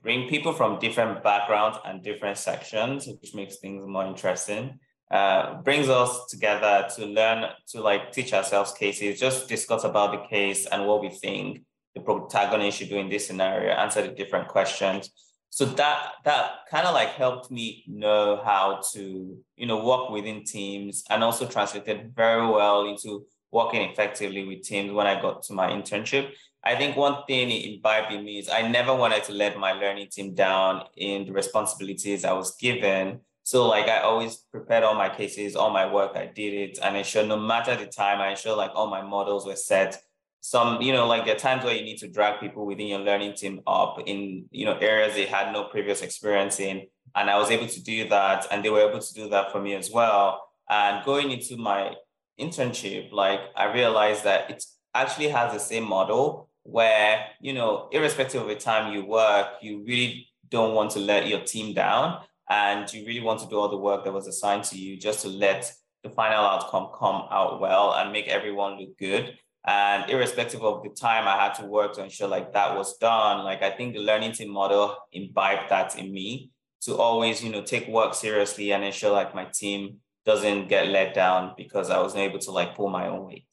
[0.02, 4.80] bring people from different backgrounds and different sections, which makes things more interesting.
[5.12, 10.28] Uh, brings us together to learn to like teach ourselves cases, just discuss about the
[10.28, 11.62] case and what we think
[11.96, 15.10] the protagonist should do in this scenario, answer the different questions.
[15.52, 20.44] So that that kind of like helped me know how to you know work within
[20.44, 25.54] teams and also translated very well into working effectively with teams when I got to
[25.54, 26.32] my internship.
[26.64, 29.72] I think one thing it imbibed in me is I never wanted to let my
[29.72, 33.22] learning team down in the responsibilities I was given.
[33.44, 36.80] So like I always prepared all my cases, all my work, I did it.
[36.84, 40.00] And I sure no matter the time, I sure like all my models were set.
[40.42, 43.00] Some, you know, like there are times where you need to drag people within your
[43.00, 46.88] learning team up in, you know, areas they had no previous experience in.
[47.16, 48.48] And I was able to do that.
[48.52, 50.50] And they were able to do that for me as well.
[50.70, 51.96] And going into my
[52.40, 58.42] internship, like I realized that it actually has the same model where, you know, irrespective
[58.42, 62.92] of the time you work, you really don't want to let your team down and
[62.94, 65.28] you really want to do all the work that was assigned to you just to
[65.28, 65.72] let
[66.04, 69.38] the final outcome come out well and make everyone look good.
[69.66, 73.44] And irrespective of the time I had to work to ensure like that was done,
[73.44, 77.62] like I think the learning team model imbibed that in me to always, you know,
[77.62, 82.24] take work seriously and ensure like my team doesn't get let down because I wasn't
[82.24, 83.46] able to like pull my own weight.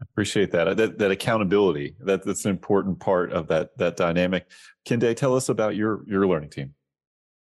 [0.00, 0.76] Appreciate that.
[0.76, 0.98] that.
[0.98, 1.96] That accountability.
[2.00, 4.46] That that's an important part of that that dynamic.
[4.84, 6.74] Kinde, tell us about your your learning team.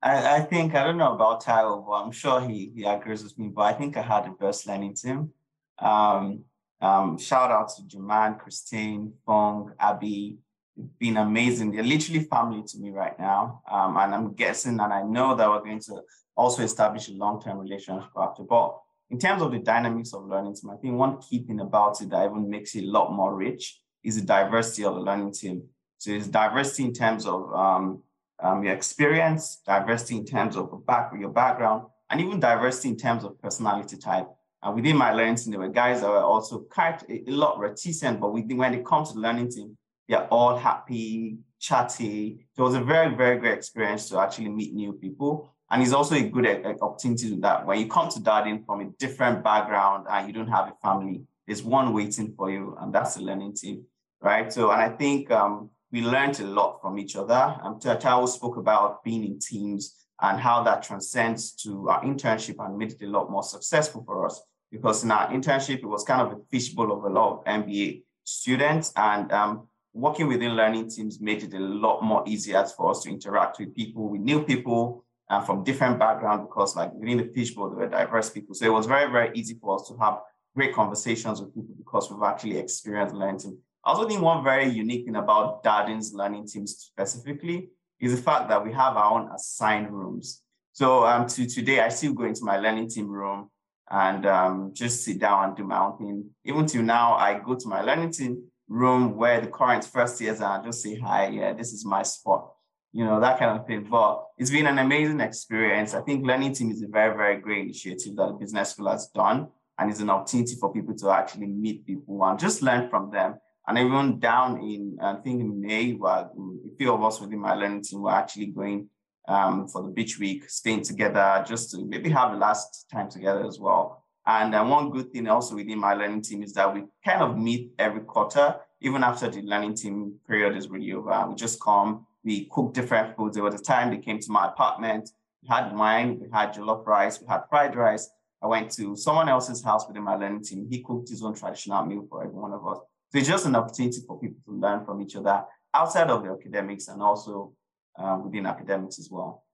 [0.02, 3.36] I, I think I don't know about Taiwo, but I'm sure he he agrees with
[3.38, 3.48] me.
[3.48, 5.30] But I think I had the best learning team.
[5.78, 6.44] Um,
[6.80, 10.38] um, shout out to Jaman, Christine, Fong, Abby.
[10.76, 11.72] It's been amazing.
[11.72, 13.62] They're literally family to me right now.
[13.70, 16.02] Um, and I'm guessing and I know that we're going to
[16.36, 18.44] also establish a long-term relationship after.
[18.44, 18.78] But
[19.10, 22.10] in terms of the dynamics of learning team, I think one key thing about it
[22.10, 25.64] that even makes it a lot more rich is the diversity of the learning team.
[25.98, 28.02] So it's diversity in terms of um,
[28.42, 33.24] um, your experience, diversity in terms of back, your background, and even diversity in terms
[33.24, 34.28] of personality type.
[34.62, 37.58] And within my learning team, there were guys that were also quite a, a lot
[37.58, 39.76] reticent, but within, when it comes to the learning team,
[40.08, 42.46] they're all happy, chatty.
[42.56, 45.50] It was a very, very great experience to actually meet new people.
[45.70, 46.46] And it's also a good
[46.82, 47.64] opportunity to that.
[47.64, 51.22] When you come to Darden from a different background and you don't have a family,
[51.46, 53.84] there's one waiting for you, and that's the learning team,
[54.20, 54.52] right?
[54.52, 57.56] So, and I think um, we learned a lot from each other.
[57.62, 62.76] Um, Taiwo spoke about being in teams and how that transcends to our internship and
[62.76, 64.40] made it a lot more successful for us.
[64.70, 68.02] Because in our internship, it was kind of a fishbowl of a lot of MBA
[68.24, 68.92] students.
[68.96, 73.10] And um, working within learning teams made it a lot more easier for us to
[73.10, 74.08] interact with people.
[74.08, 78.30] We knew people uh, from different backgrounds because like within the fishbowl, there were diverse
[78.30, 78.54] people.
[78.54, 80.20] So it was very, very easy for us to have
[80.54, 83.58] great conversations with people because we've actually experienced learning.
[83.84, 88.48] I also think one very unique thing about Darden's learning teams specifically is the fact
[88.48, 90.42] that we have our own assigned rooms.
[90.72, 93.50] So um, to today, I still go into my learning team room
[93.90, 96.24] and um, just sit down and do my own thing.
[96.44, 100.40] Even till now, I go to my learning team room where the current first years
[100.40, 102.52] are just say, hi, yeah, this is my spot,
[102.92, 103.86] you know, that kind of thing.
[103.90, 105.94] But it's been an amazing experience.
[105.94, 109.08] I think learning team is a very, very great initiative that the business school has
[109.08, 109.48] done.
[109.78, 113.36] And it's an opportunity for people to actually meet people and just learn from them
[113.70, 117.54] and even down in, I think in May, where a few of us within my
[117.54, 118.88] learning team were actually going
[119.30, 123.46] um, for the beach week, staying together just to maybe have the last time together
[123.46, 124.04] as well.
[124.26, 127.38] And uh, one good thing also within my learning team is that we kind of
[127.38, 131.26] meet every quarter, even after the learning team period is really over.
[131.28, 133.36] We just come, we cook different foods.
[133.36, 135.10] There was a time they came to my apartment,
[135.42, 138.10] we had wine, we had jollof rice, we had fried rice.
[138.42, 140.66] I went to someone else's house within my learning team.
[140.68, 142.78] He cooked his own traditional meal for every one of us.
[143.10, 146.30] So it's just an opportunity for people to learn from each other outside of the
[146.30, 147.52] academics and also
[147.98, 149.44] um, within academics as well.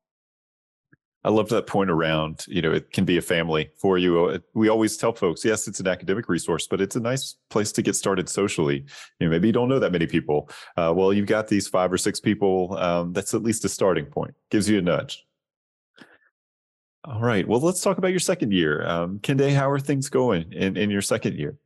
[1.27, 4.27] I love that point around, you know, it can be a family for you.
[4.27, 7.73] Uh, we always tell folks, yes, it's an academic resource, but it's a nice place
[7.73, 8.85] to get started socially.
[9.19, 10.49] You know, maybe you don't know that many people.
[10.77, 12.77] Uh, well, you've got these five or six people.
[12.79, 14.35] Um, that's at least a starting point.
[14.53, 15.27] Gives you a nudge.
[17.05, 17.47] All right.
[17.47, 18.87] Well, let's talk about your second year.
[18.87, 21.57] Um, Kende, how are things going in, in your second year?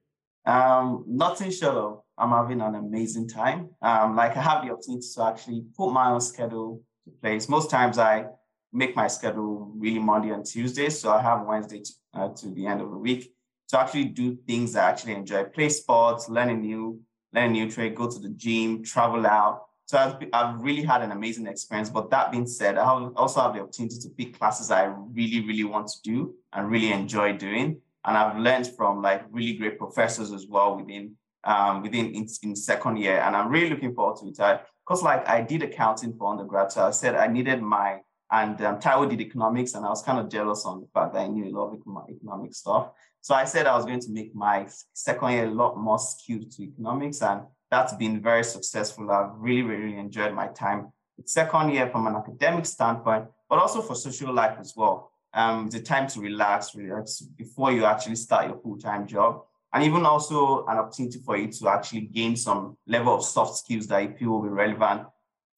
[0.47, 3.71] Um, nothing of I'm having an amazing time.
[3.81, 7.49] Um, like I have the opportunity to actually put my own schedule to place.
[7.49, 8.27] Most times I
[8.73, 12.67] make my schedule really Monday and Tuesday, so I have Wednesday to, uh, to the
[12.67, 13.33] end of the week
[13.69, 17.01] to actually do things I actually enjoy: play sports, learn a new,
[17.33, 19.63] learn a new trade, go to the gym, travel out.
[19.87, 21.91] So I've, I've really had an amazing experience.
[21.91, 22.85] But that being said, I
[23.17, 26.93] also have the opportunity to pick classes I really, really want to do and really
[26.93, 32.07] enjoy doing and I've learned from like really great professors as well within um, within
[32.15, 34.61] in, in, second year, and I'm really looking forward to it.
[34.87, 38.01] Because like I did accounting for undergrad, so I said I needed my
[38.33, 41.23] and um, Taiwo did economics, and I was kind of jealous on the fact that
[41.23, 42.91] I knew a lot of economic stuff.
[43.21, 46.51] So I said I was going to make my second year a lot more skewed
[46.53, 49.11] to economics, and that's been very successful.
[49.11, 50.93] I've really, really enjoyed my time
[51.27, 55.81] second year from an academic standpoint, but also for social life as well um, the
[55.81, 59.43] time to relax, relax before you actually start your full-time job.
[59.73, 63.87] And even also an opportunity for you to actually gain some level of soft skills
[63.87, 65.07] that you feel will be relevant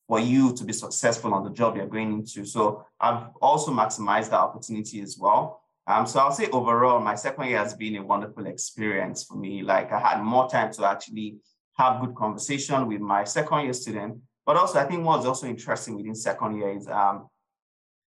[0.07, 2.45] for you to be successful on the job you're going into.
[2.45, 5.63] So I've also maximized that opportunity as well.
[5.87, 9.63] Um, so I'll say overall, my second year has been a wonderful experience for me.
[9.63, 11.39] Like I had more time to actually
[11.77, 14.19] have good conversation with my second year student.
[14.45, 17.29] But also, I think what's also interesting within second year is um,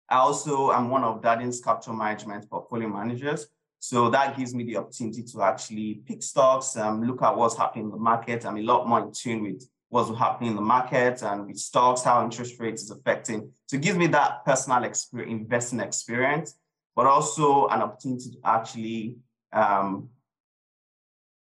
[0.09, 3.47] I also am one of Darden's capital management portfolio managers.
[3.87, 7.85] So that gives me the opportunity to actually pick stocks, um, look at what's happening
[7.85, 8.43] in the market.
[8.43, 12.01] I'm a lot more in tune with what's happening in the market and with stocks,
[12.01, 13.51] how interest rates is affecting.
[13.67, 16.55] So it gives me that personal experience, investing experience,
[16.95, 19.17] but also an opportunity to actually
[19.53, 20.09] um,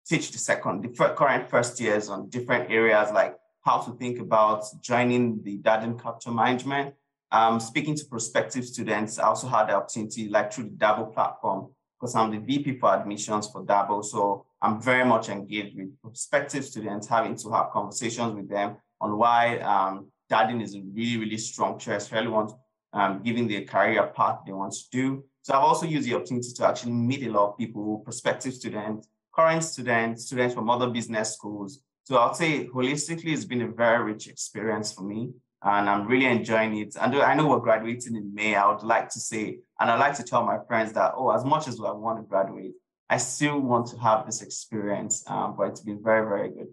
[0.08, 4.64] teach the second, the current first years on different areas like how to think about
[4.84, 6.94] joining the Darden capital management,
[7.32, 11.72] um, speaking to prospective students, I also had the opportunity, like through the Dabo platform,
[12.00, 14.04] because I'm the VP for admissions for Dabo.
[14.04, 19.18] So I'm very much engaged with prospective students, having to have conversations with them on
[19.18, 22.54] why um, is a really, really strong choice, especially once
[22.94, 25.24] um, giving the career path they want to do.
[25.42, 29.08] So I've also used the opportunity to actually meet a lot of people, prospective students,
[29.34, 31.82] current students, students from other business schools.
[32.04, 35.32] So I'll say holistically, it's been a very rich experience for me
[35.64, 36.96] and I'm really enjoying it.
[37.00, 38.56] And I know we're graduating in May.
[38.56, 41.46] I would like to say, and I like to tell my friends that, oh, as
[41.46, 42.74] much as I want to graduate,
[43.10, 45.24] I still want to have this experience.
[45.28, 46.68] Um, but it's been very, very good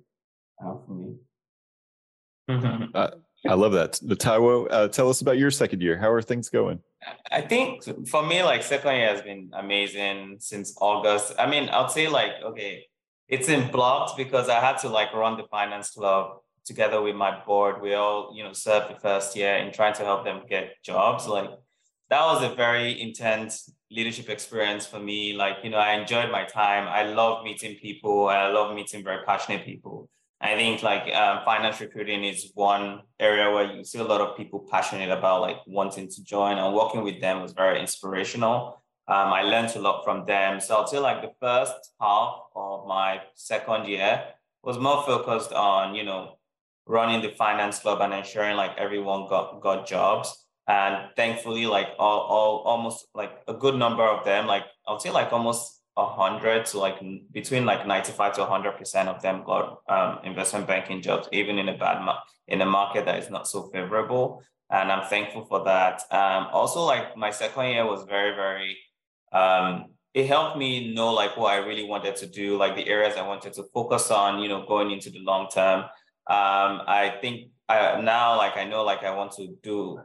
[0.65, 1.15] uh, for me.
[2.51, 2.85] Mm-hmm.
[2.95, 3.11] Uh,
[3.47, 4.01] I love that.
[4.03, 5.99] The Taiwo, uh, tell us about your second year.
[5.99, 6.81] How are things going?
[7.31, 11.35] I think for me, like second year has been amazing since August.
[11.39, 12.87] I mean, I'll say like, okay,
[13.29, 17.45] it's in blocks because I had to like run the finance club together with my
[17.45, 20.83] board, we all, you know, served the first year in trying to help them get
[20.83, 21.27] jobs.
[21.27, 21.51] Like
[22.15, 25.33] that was a very intense leadership experience for me.
[25.33, 26.87] Like, you know, I enjoyed my time.
[26.87, 28.29] I love meeting people.
[28.29, 30.09] I love meeting very passionate people.
[30.41, 34.37] I think like um, finance recruiting is one area where you see a lot of
[34.37, 38.81] people passionate about like wanting to join and working with them was very inspirational.
[39.09, 40.61] Um, I learned a lot from them.
[40.61, 44.23] So I'll say like the first half of my second year
[44.63, 46.39] was more focused on, you know,
[46.87, 50.44] running the finance club and ensuring like everyone got got jobs.
[50.67, 55.01] And thankfully, like all, all almost like a good number of them, like i would
[55.01, 57.01] say like almost hundred to like
[57.31, 61.69] between like 95 to 100 percent of them got um, investment banking jobs, even in
[61.69, 64.43] a bad ma- in a market that is not so favorable.
[64.71, 66.03] And I'm thankful for that.
[66.11, 68.77] Um, also, like my second year was very, very.
[69.33, 73.17] Um, it helped me know like what I really wanted to do, like the areas
[73.17, 74.41] I wanted to focus on.
[74.41, 75.81] You know, going into the long term.
[76.27, 80.01] Um, I think I, now, like I know, like I want to do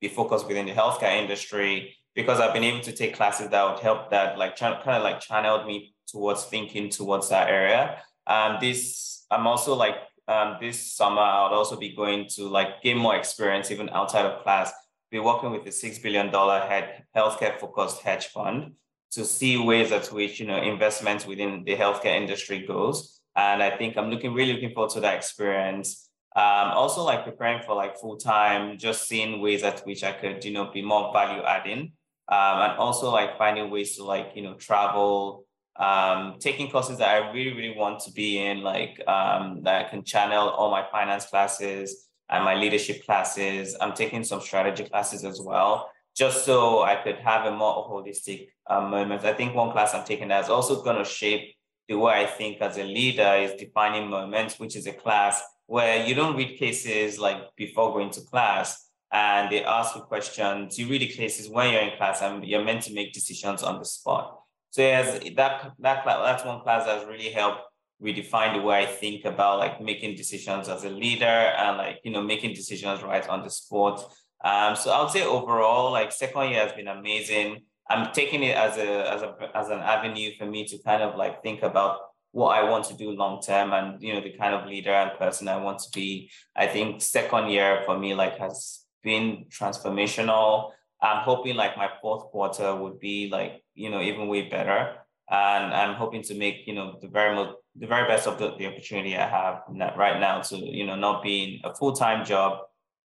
[0.00, 3.80] be focused within the healthcare industry because I've been able to take classes that would
[3.80, 8.02] help that like kind of like channeled me towards thinking towards that area.
[8.26, 9.96] Um, this I'm also like
[10.26, 14.42] um, this summer I'll also be going to like gain more experience even outside of
[14.42, 14.72] class.
[15.10, 18.72] Be working with the six billion dollar head healthcare focused hedge fund
[19.12, 23.20] to see ways at which you know investments within the healthcare industry goes.
[23.36, 26.09] And I think I'm looking really looking forward to that experience.
[26.36, 30.44] Um, also like preparing for like full time, just seeing ways at which I could
[30.44, 31.92] you know be more value adding
[32.30, 35.44] um, and also like finding ways to like you know travel.
[35.76, 39.88] Um, taking courses that i really really want to be in like um, that i
[39.88, 43.76] can channel all my finance classes and my leadership classes.
[43.80, 48.48] I'm taking some strategy classes as well just so i could have a more holistic
[48.66, 49.24] um, moment.
[49.24, 51.54] I think one class i'm taking that is also going to shape
[51.88, 55.40] the way i think as a leader is defining moments which is a class
[55.70, 60.76] where you don't read cases like before going to class and they ask you questions.
[60.76, 63.78] You read the cases when you're in class and you're meant to make decisions on
[63.78, 64.36] the spot.
[64.70, 67.60] So yes, that that that's one class that's really helped
[68.02, 72.10] redefine the way I think about like making decisions as a leader and like you
[72.10, 74.02] know making decisions right on the spot.
[74.42, 77.60] Um, so I would say overall, like second year has been amazing.
[77.88, 81.14] I'm taking it as a as a as an avenue for me to kind of
[81.14, 84.54] like think about what I want to do long term and you know the kind
[84.54, 86.30] of leader and person I want to be.
[86.54, 90.70] I think second year for me like has been transformational.
[91.02, 94.96] I'm hoping like my fourth quarter would be like, you know, even way better.
[95.30, 98.54] And I'm hoping to make, you know, the very most, the very best of the,
[98.56, 99.62] the opportunity I have
[99.96, 102.58] right now to, you know, not being a full-time job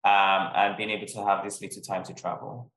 [0.05, 2.71] um, and being able to have this little time to travel.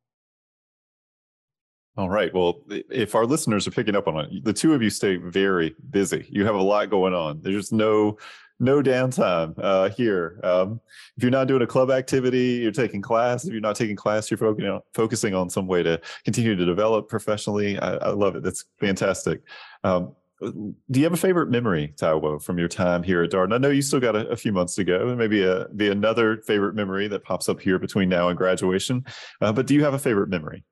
[1.95, 2.33] All right.
[2.33, 5.75] Well, if our listeners are picking up on it, the two of you stay very
[5.91, 6.25] busy.
[6.29, 7.39] You have a lot going on.
[7.41, 8.17] There's no
[8.59, 10.39] no downtime uh, here.
[10.43, 10.79] Um,
[11.17, 13.45] if you're not doing a club activity, you're taking class.
[13.45, 16.65] If you're not taking class, you're focusing on, focusing on some way to continue to
[16.65, 17.77] develop professionally.
[17.77, 18.43] I, I love it.
[18.43, 19.41] That's fantastic.
[19.83, 23.53] Um, do you have a favorite memory, Taiwo, from your time here at Darden?
[23.53, 25.89] I know you still got a, a few months to go, and maybe a, be
[25.89, 29.05] another favorite memory that pops up here between now and graduation.
[29.41, 30.63] Uh, but do you have a favorite memory?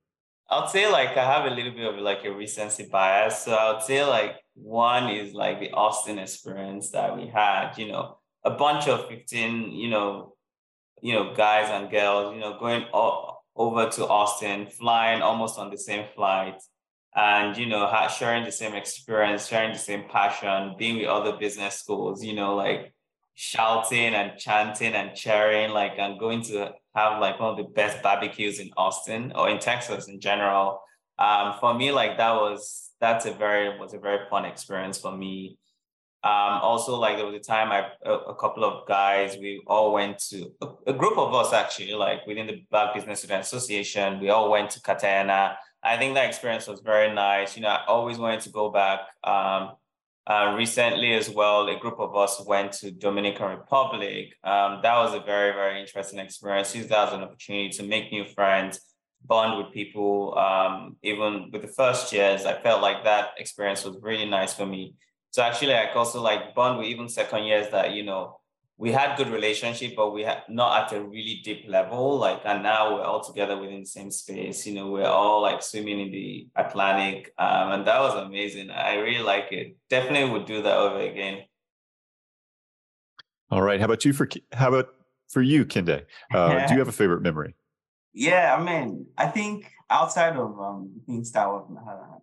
[0.52, 3.40] I'd say like I have a little bit of like a recency bias.
[3.40, 7.88] So I would say like one is like the Austin experience that we had, you
[7.88, 10.36] know, a bunch of 15, you know,
[11.02, 12.84] you know, guys and girls, you know, going
[13.56, 16.62] over to Austin, flying almost on the same flight
[17.16, 21.76] and, you know, sharing the same experience, sharing the same passion, being with other business
[21.76, 22.94] schools, you know, like
[23.36, 28.02] shouting and chanting and cheering, like, and going to have like one of the best
[28.04, 30.82] barbecues in Austin or in Texas in general.
[31.18, 35.16] Um, for me, like that was that's a very was a very fun experience for
[35.16, 35.58] me.
[36.24, 39.94] Um, also, like there was a time I a, a couple of guys we all
[39.94, 44.20] went to a, a, group of us actually like within the Black Business Student Association.
[44.20, 45.58] We all went to Cartagena.
[45.84, 47.56] I think that experience was very nice.
[47.56, 49.00] You know, I always wanted to go back.
[49.24, 49.72] Um,
[50.28, 54.34] uh, recently as well, a group of us went to Dominican Republic.
[54.44, 56.76] Um, that was a very, very interesting experience.
[56.76, 58.80] Use that as an opportunity to make new friends,
[59.26, 60.38] bond with people.
[60.38, 64.66] Um, even with the first years, I felt like that experience was really nice for
[64.66, 64.96] me.
[65.32, 68.41] So actually, I also like bond with even second years that, you know,
[68.82, 72.18] we had good relationship, but we had not at a really deep level.
[72.18, 74.66] Like, and now we're all together within the same space.
[74.66, 78.72] You know, we're all like swimming in the Atlantic, um, and that was amazing.
[78.72, 79.78] I really like it.
[79.88, 81.44] Definitely would do that over again.
[83.52, 83.80] All right.
[83.80, 84.88] How about you for how about
[85.30, 86.06] for you, Kinde?
[86.34, 87.54] Uh, do you have a favorite memory?
[88.14, 91.66] Yeah, I mean, I think outside of um, things that were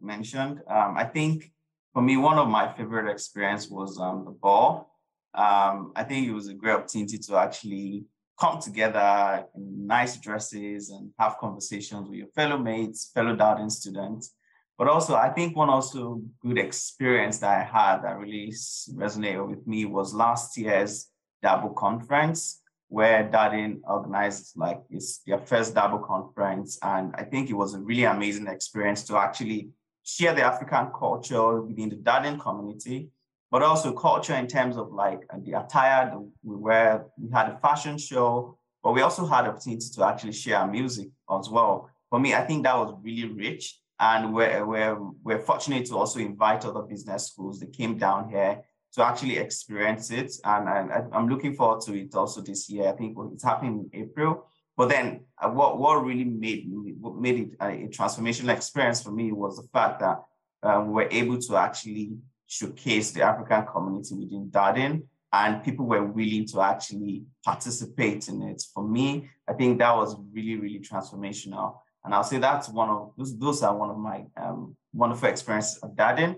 [0.00, 1.52] mentioned, um, I think
[1.94, 4.97] for me, one of my favorite experience was um, the ball
[5.38, 8.04] um, I think it was a great opportunity to actually
[8.40, 14.34] come together in nice dresses and have conversations with your fellow mates, fellow Darden students.
[14.76, 18.52] But also, I think one also good experience that I had that really
[18.94, 21.08] resonated with me was last year's
[21.44, 26.80] DABO conference, where Darden organized like it's their first DABO conference.
[26.82, 29.70] And I think it was a really amazing experience to actually
[30.02, 33.10] share the African culture within the Darden community,
[33.50, 37.06] but also culture in terms of like the attire we wear.
[37.18, 41.48] We had a fashion show, but we also had opportunity to actually share music as
[41.48, 41.90] well.
[42.10, 43.78] For me, I think that was really rich.
[44.00, 48.62] And we're, we're, we're fortunate to also invite other business schools that came down here
[48.92, 50.32] to actually experience it.
[50.44, 50.68] And
[51.12, 52.88] I'm looking forward to it also this year.
[52.88, 54.46] I think it's happening in April.
[54.76, 56.68] But then uh, what, what really made,
[57.00, 60.22] what made it a, a transformational experience for me was the fact that
[60.62, 62.12] um, we were able to actually
[62.48, 68.62] showcase the African community within Darden and people were willing to actually participate in it.
[68.72, 71.76] For me, I think that was really, really transformational.
[72.04, 75.78] And I'll say that's one of those, those are one of my um, wonderful experiences
[75.82, 76.36] at Darden.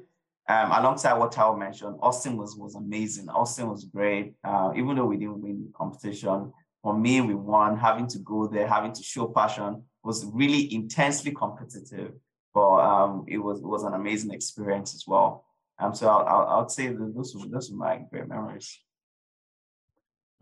[0.49, 3.29] Um, alongside what Taiwo mentioned, Austin was was amazing.
[3.29, 4.35] Austin was great.
[4.43, 6.53] Uh, even though we didn't win the competition,
[6.83, 7.77] for me, we won.
[7.77, 12.15] Having to go there, having to show passion was really intensely competitive.
[12.53, 15.45] But um, it was it was an amazing experience as well.
[15.81, 18.79] Um, so I'll, I'll, I'll say that those are, those were my great memories.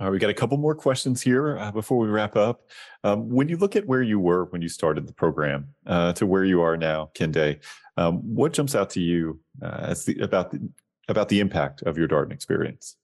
[0.01, 2.69] All right, we got a couple more questions here uh, before we wrap up.
[3.03, 6.27] Um, when you look at where you were when you started the program uh, to
[6.27, 7.61] where you are now, Kende,
[7.97, 10.69] um, what jumps out to you uh, as the, about the
[11.09, 12.97] about the impact of your Darden experience?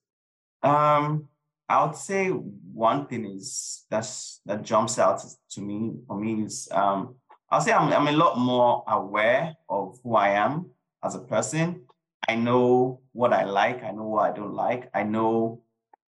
[0.62, 1.28] Um,
[1.68, 6.68] I would say one thing is that's that jumps out to me for me is
[6.70, 7.16] um,
[7.50, 10.70] I'll say I'm I'm a lot more aware of who I am
[11.02, 11.83] as a person.
[12.28, 13.82] I know what I like.
[13.82, 14.90] I know what I don't like.
[14.94, 15.62] I know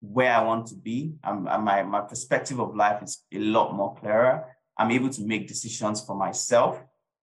[0.01, 1.15] where I want to be.
[1.25, 4.57] I'm, my, my perspective of life is a lot more clearer.
[4.77, 6.81] I'm able to make decisions for myself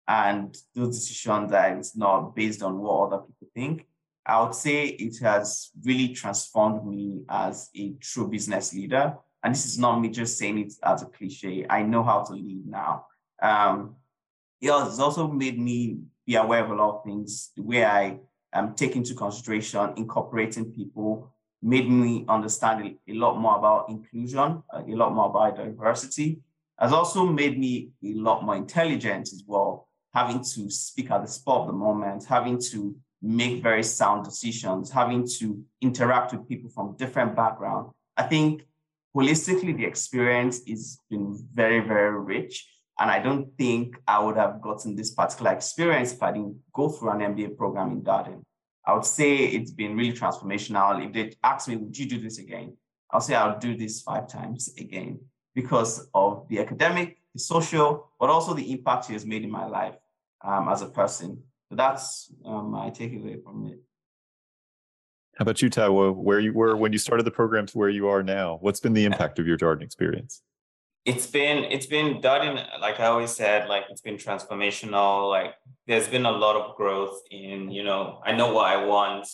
[0.08, 3.86] and those decisions that it's not based on what other people think.
[4.26, 9.16] I would say it has really transformed me as a true business leader.
[9.42, 11.66] And this is not me just saying it as a cliche.
[11.68, 13.06] I know how to lead now.
[13.40, 13.96] Um,
[14.60, 18.18] it has also made me be aware of a lot of things, the way I
[18.54, 21.30] um, take into consideration incorporating people
[21.62, 26.40] made me understand a, lot more about inclusion, uh, a lot more about diversity,
[26.78, 31.28] has also made me a lot more intelligent as well, having to speak at the
[31.28, 36.68] spot of the moment, having to make very sound decisions, having to interact with people
[36.68, 37.90] from different backgrounds.
[38.16, 38.66] I think
[39.16, 42.68] holistically, the experience has been very, very rich.
[42.98, 46.88] And I don't think I would have gotten this particular experience if I didn't go
[46.88, 48.42] through an MBA program in Darden.
[48.86, 51.04] I would say it's been really transformational.
[51.04, 52.76] If they ask me, would you do this again?
[53.10, 55.20] I'll say I'll do this five times again
[55.54, 59.66] because of the academic, the social, but also the impact it has made in my
[59.66, 59.94] life
[60.44, 61.42] um, as a person.
[61.68, 63.78] So that's um, my takeaway from it.
[65.36, 66.14] How about you, Taiwo?
[66.14, 68.58] Where you were when you started the program to where you are now?
[68.60, 70.42] What's been the impact of your Darden experience?
[71.04, 75.54] It's been it's been done in like i always said like it's been transformational like
[75.86, 79.26] there's been a lot of growth in you know i know what i want.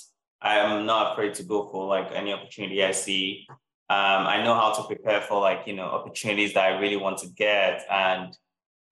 [0.43, 3.47] I'm not afraid to go for like any opportunity i see.
[3.91, 7.19] Um, i know how to prepare for like you know opportunities that i really want
[7.19, 7.85] to get.
[7.91, 8.37] And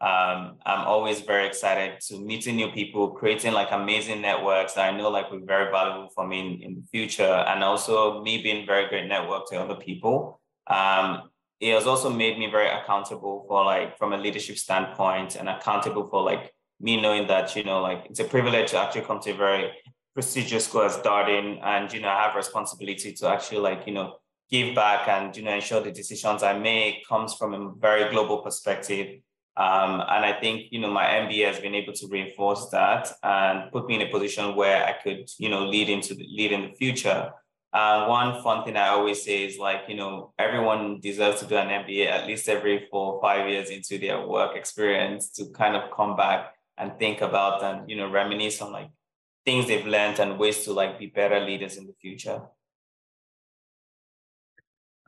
[0.00, 4.96] um, i'm always very excited to meeting new people creating like amazing networks that i
[4.96, 7.44] know like will be very valuable for me in, in the future.
[7.48, 10.40] And also me being very great network to other people.
[10.68, 11.30] Um,
[11.60, 16.06] it has also made me very accountable for like from a leadership standpoint and accountable
[16.06, 19.30] for like me knowing that you know like it's a privilege to actually come to
[19.30, 19.70] a very
[20.14, 24.16] prestigious school as Darden and you know I have responsibility to actually like you know
[24.50, 28.38] give back and you know ensure the decisions I make comes from a very global
[28.38, 29.20] perspective.
[29.56, 33.72] Um, and I think you know my MBA has been able to reinforce that and
[33.72, 36.62] put me in a position where I could you know lead into the lead in
[36.62, 37.32] the future
[37.72, 41.56] uh, one fun thing I always say is like, you know, everyone deserves to do
[41.56, 45.76] an MBA at least every four or five years into their work experience to kind
[45.76, 48.90] of come back and think about and, you know, reminisce on like
[49.44, 52.40] things they've learned and ways to like be better leaders in the future.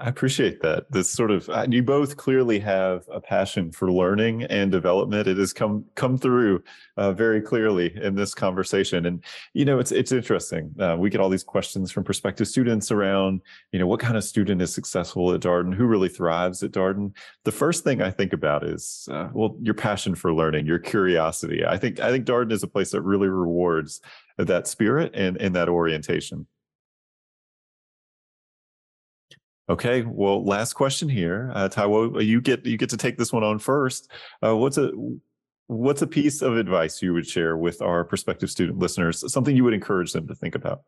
[0.00, 0.90] I appreciate that.
[0.90, 5.28] This sort of uh, you both clearly have a passion for learning and development.
[5.28, 6.62] It has come come through
[6.96, 9.22] uh, very clearly in this conversation, and
[9.52, 10.74] you know it's it's interesting.
[10.80, 13.42] Uh, we get all these questions from prospective students around
[13.72, 17.14] you know what kind of student is successful at Darden, who really thrives at Darden.
[17.44, 21.66] The first thing I think about is uh, well your passion for learning, your curiosity.
[21.66, 24.00] I think I think Darden is a place that really rewards
[24.38, 26.46] that spirit and and that orientation.
[29.70, 32.26] Okay, well, last question here, uh, Taiwo.
[32.26, 34.10] You get you get to take this one on first.
[34.44, 34.90] Uh, what's a
[35.68, 39.32] what's a piece of advice you would share with our prospective student listeners?
[39.32, 40.82] Something you would encourage them to think about?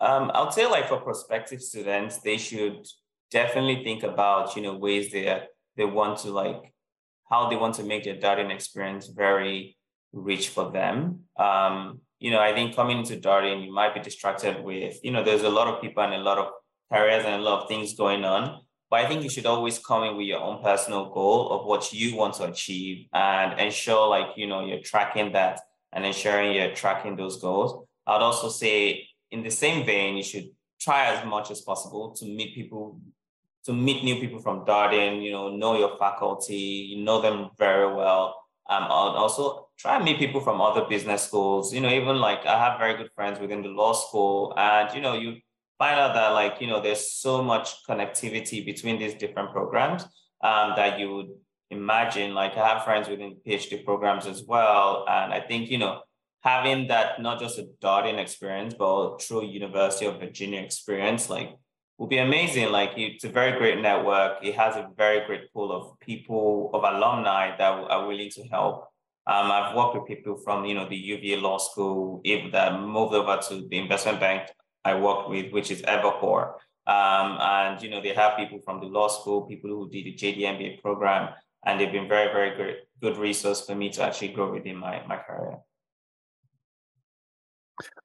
[0.00, 2.86] Um, I'll say, like for prospective students, they should
[3.32, 5.42] definitely think about you know ways they
[5.76, 6.72] they want to like
[7.28, 9.76] how they want to make their Darden experience very
[10.12, 11.24] rich for them.
[11.36, 15.22] Um, you know, I think coming into Darden, you might be distracted with, you know,
[15.22, 16.48] there's a lot of people and a lot of
[16.92, 18.60] careers and a lot of things going on.
[18.90, 21.92] But I think you should always come in with your own personal goal of what
[21.92, 25.60] you want to achieve and ensure like, you know, you're tracking that
[25.92, 27.86] and ensuring you're tracking those goals.
[28.06, 30.48] I'd also say in the same vein, you should
[30.80, 33.00] try as much as possible to meet people,
[33.64, 37.92] to meet new people from Darden, you know, know your faculty, you know them very
[37.94, 38.36] well.
[38.70, 41.72] Um, also try and meet people from other business schools.
[41.72, 45.00] You know, even like I have very good friends within the law school, and you
[45.00, 45.36] know, you
[45.78, 50.02] find out that like you know, there's so much connectivity between these different programs
[50.42, 51.30] um, that you would
[51.70, 52.34] imagine.
[52.34, 56.00] Like I have friends within PhD programs as well, and I think you know
[56.42, 61.50] having that not just a Darden experience, but a true University of Virginia experience, like
[61.98, 62.70] will be amazing.
[62.70, 64.38] Like it's a very great network.
[64.42, 68.88] It has a very great pool of people, of alumni that are willing to help.
[69.26, 73.12] Um, I've worked with people from, you know, the UVA Law School, if that moved
[73.12, 74.48] over to the investment bank
[74.84, 76.54] I worked with, which is Evercore.
[76.86, 80.14] Um, and, you know, they have people from the law school, people who did the
[80.14, 81.34] JD MBA program,
[81.66, 85.04] and they've been very, very good, good resource for me to actually grow within my,
[85.06, 85.58] my career.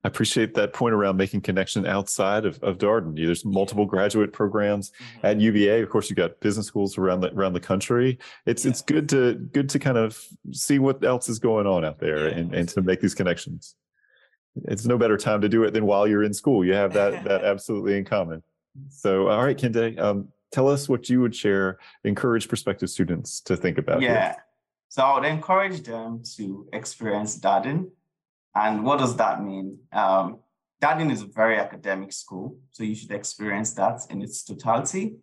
[0.03, 3.15] I appreciate that point around making connection outside of, of Darden.
[3.15, 5.25] There's multiple graduate programs mm-hmm.
[5.25, 5.81] at UVA.
[5.81, 8.19] Of course, you've got business schools around the around the country.
[8.45, 8.71] It's yeah.
[8.71, 10.21] it's good to good to kind of
[10.51, 13.75] see what else is going on out there yeah, and, and to make these connections.
[14.65, 16.63] It's no better time to do it than while you're in school.
[16.63, 18.43] You have that that absolutely in common.
[18.89, 23.55] So, all right, Kende, um, tell us what you would share, encourage prospective students to
[23.55, 24.01] think about.
[24.01, 24.33] Yeah.
[24.33, 24.45] Here.
[24.89, 27.89] So I would encourage them to experience Darden
[28.55, 29.79] and what does that mean?
[29.91, 30.39] Um,
[30.81, 35.15] Darden is a very academic school, so you should experience that in its totality.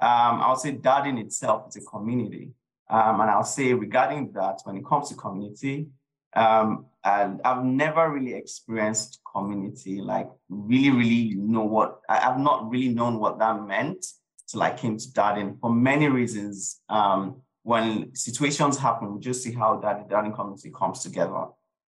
[0.00, 2.52] Um, I'll say Darden itself is a community.
[2.90, 5.88] Um, and I'll say regarding that, when it comes to community,
[6.34, 12.88] um, and I've never really experienced community, like really, really know what, I've not really
[12.88, 14.06] known what that meant
[14.48, 16.80] till I came to Darden for many reasons.
[16.88, 21.46] Um, when situations happen, we just see how that Darden community comes together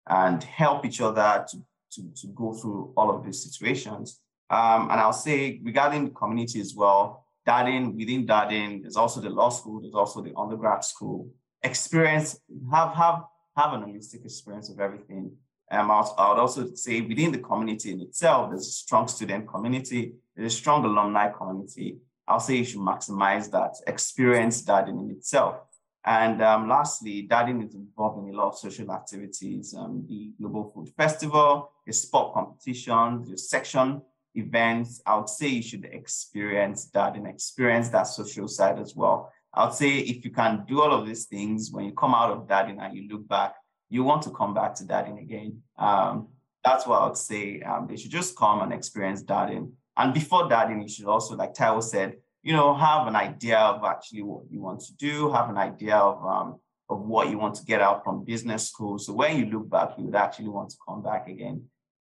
[0.08, 1.58] and help each other to,
[1.92, 4.20] to, to go through all of these situations.
[4.48, 9.30] Um, and I'll say regarding the community as well, Darden, within Darden, there's also the
[9.30, 11.28] law school, there's also the undergrad school.
[11.62, 12.40] Experience,
[12.72, 13.22] have have
[13.57, 15.32] have an holistic experience of everything.
[15.70, 20.14] Um, I would also say within the community in itself, there's a strong student community,
[20.36, 21.98] there's a strong alumni community.
[22.28, 25.57] I'll say you should maximize that experience that in itself.
[26.05, 30.70] And um, lastly, Darden is involved in a lot of social activities, um, the Global
[30.74, 34.03] Food Festival, the sport competitions, the section
[34.34, 35.00] events.
[35.07, 39.21] I would say you should experience that and experience that social side as well.
[39.55, 42.30] I would say if you can do all of these things, when you come out
[42.30, 43.55] of Darden and you look back,
[43.90, 45.62] you want to come back to Darden again.
[45.78, 46.28] Um,
[46.64, 47.61] that's what I would say.
[47.61, 49.72] Um, they should just come and experience Darden.
[49.96, 53.84] And before Darden, you should also, like Taiwo said, you know, have an idea of
[53.84, 57.55] actually what you want to do, have an idea of um, of what you want
[57.57, 58.98] to get out from business school.
[58.98, 61.64] So when you look back, you would actually want to come back again.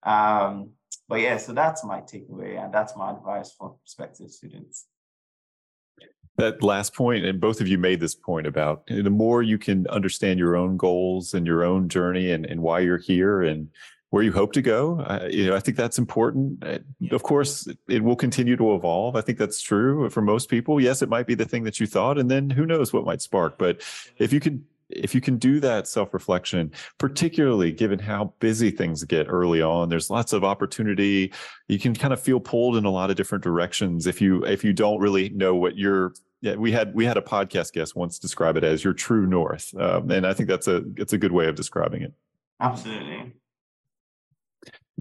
[0.04, 0.72] Um,
[1.08, 4.88] but yeah, so that's my takeaway, and that's my advice for prospective students.
[6.42, 9.86] That last point, and both of you made this point about the more you can
[9.88, 13.70] understand your own goals and your own journey and, and why you're here and
[14.10, 15.00] where you hope to go.
[15.02, 16.64] Uh, you know, I think that's important.
[16.64, 16.80] Uh,
[17.12, 19.16] of course, it will continue to evolve.
[19.16, 20.82] I think that's true for most people.
[20.82, 23.22] Yes, it might be the thing that you thought, and then who knows what might
[23.22, 23.58] spark.
[23.58, 23.82] But
[24.18, 29.28] if you can, if you can do that self-reflection, particularly given how busy things get
[29.30, 31.32] early on, there's lots of opportunity.
[31.70, 34.66] You can kind of feel pulled in a lot of different directions if you if
[34.66, 38.20] you don't really know what you're yeah, we had we had a podcast guest once
[38.20, 41.32] describe it as your true north, um, and I think that's a it's a good
[41.32, 42.14] way of describing it.
[42.60, 43.34] Absolutely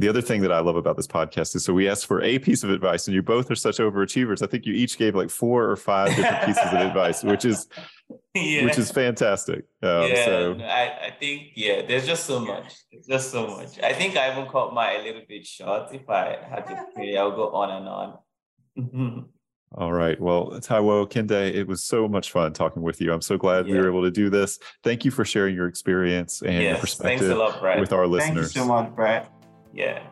[0.01, 2.39] the other thing that I love about this podcast is so we asked for a
[2.39, 4.43] piece of advice, and you both are such overachievers.
[4.43, 7.69] I think you each gave like four or five different pieces of advice, which is
[8.35, 8.65] yeah.
[8.65, 9.65] which is fantastic.
[9.83, 10.59] Um, yeah, so.
[10.63, 12.73] I, I think yeah, there's just so much.
[12.91, 13.79] There's just so much.
[13.83, 15.93] I think I even cut my a little bit short.
[15.93, 19.29] If I had to pray, I'll go on and on.
[19.77, 20.21] All right.
[20.21, 23.13] Well, Taiwo Kende, it was so much fun talking with you.
[23.13, 23.75] I'm so glad yeah.
[23.75, 24.59] we were able to do this.
[24.83, 28.53] Thank you for sharing your experience and yes, your perspective lot, with our listeners.
[28.53, 29.31] Thank you so much, Brett.
[29.73, 30.03] Yeah.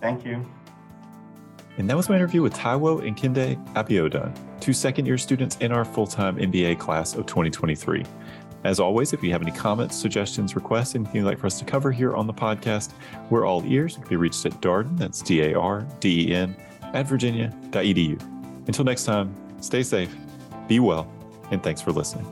[0.00, 0.46] Thank you.
[1.76, 5.72] And that was my interview with Taiwo and Kende Abiodun, two second year students in
[5.72, 8.04] our full time MBA class of 2023.
[8.62, 11.64] As always, if you have any comments, suggestions, requests, anything you'd like for us to
[11.64, 12.92] cover here on the podcast,
[13.30, 13.94] we're all ears.
[13.94, 16.54] You can be reached at Darden, that's D A R D E N,
[16.92, 18.39] at virginia.edu.
[18.70, 20.14] Until next time, stay safe,
[20.68, 21.12] be well,
[21.50, 22.24] and thanks for listening.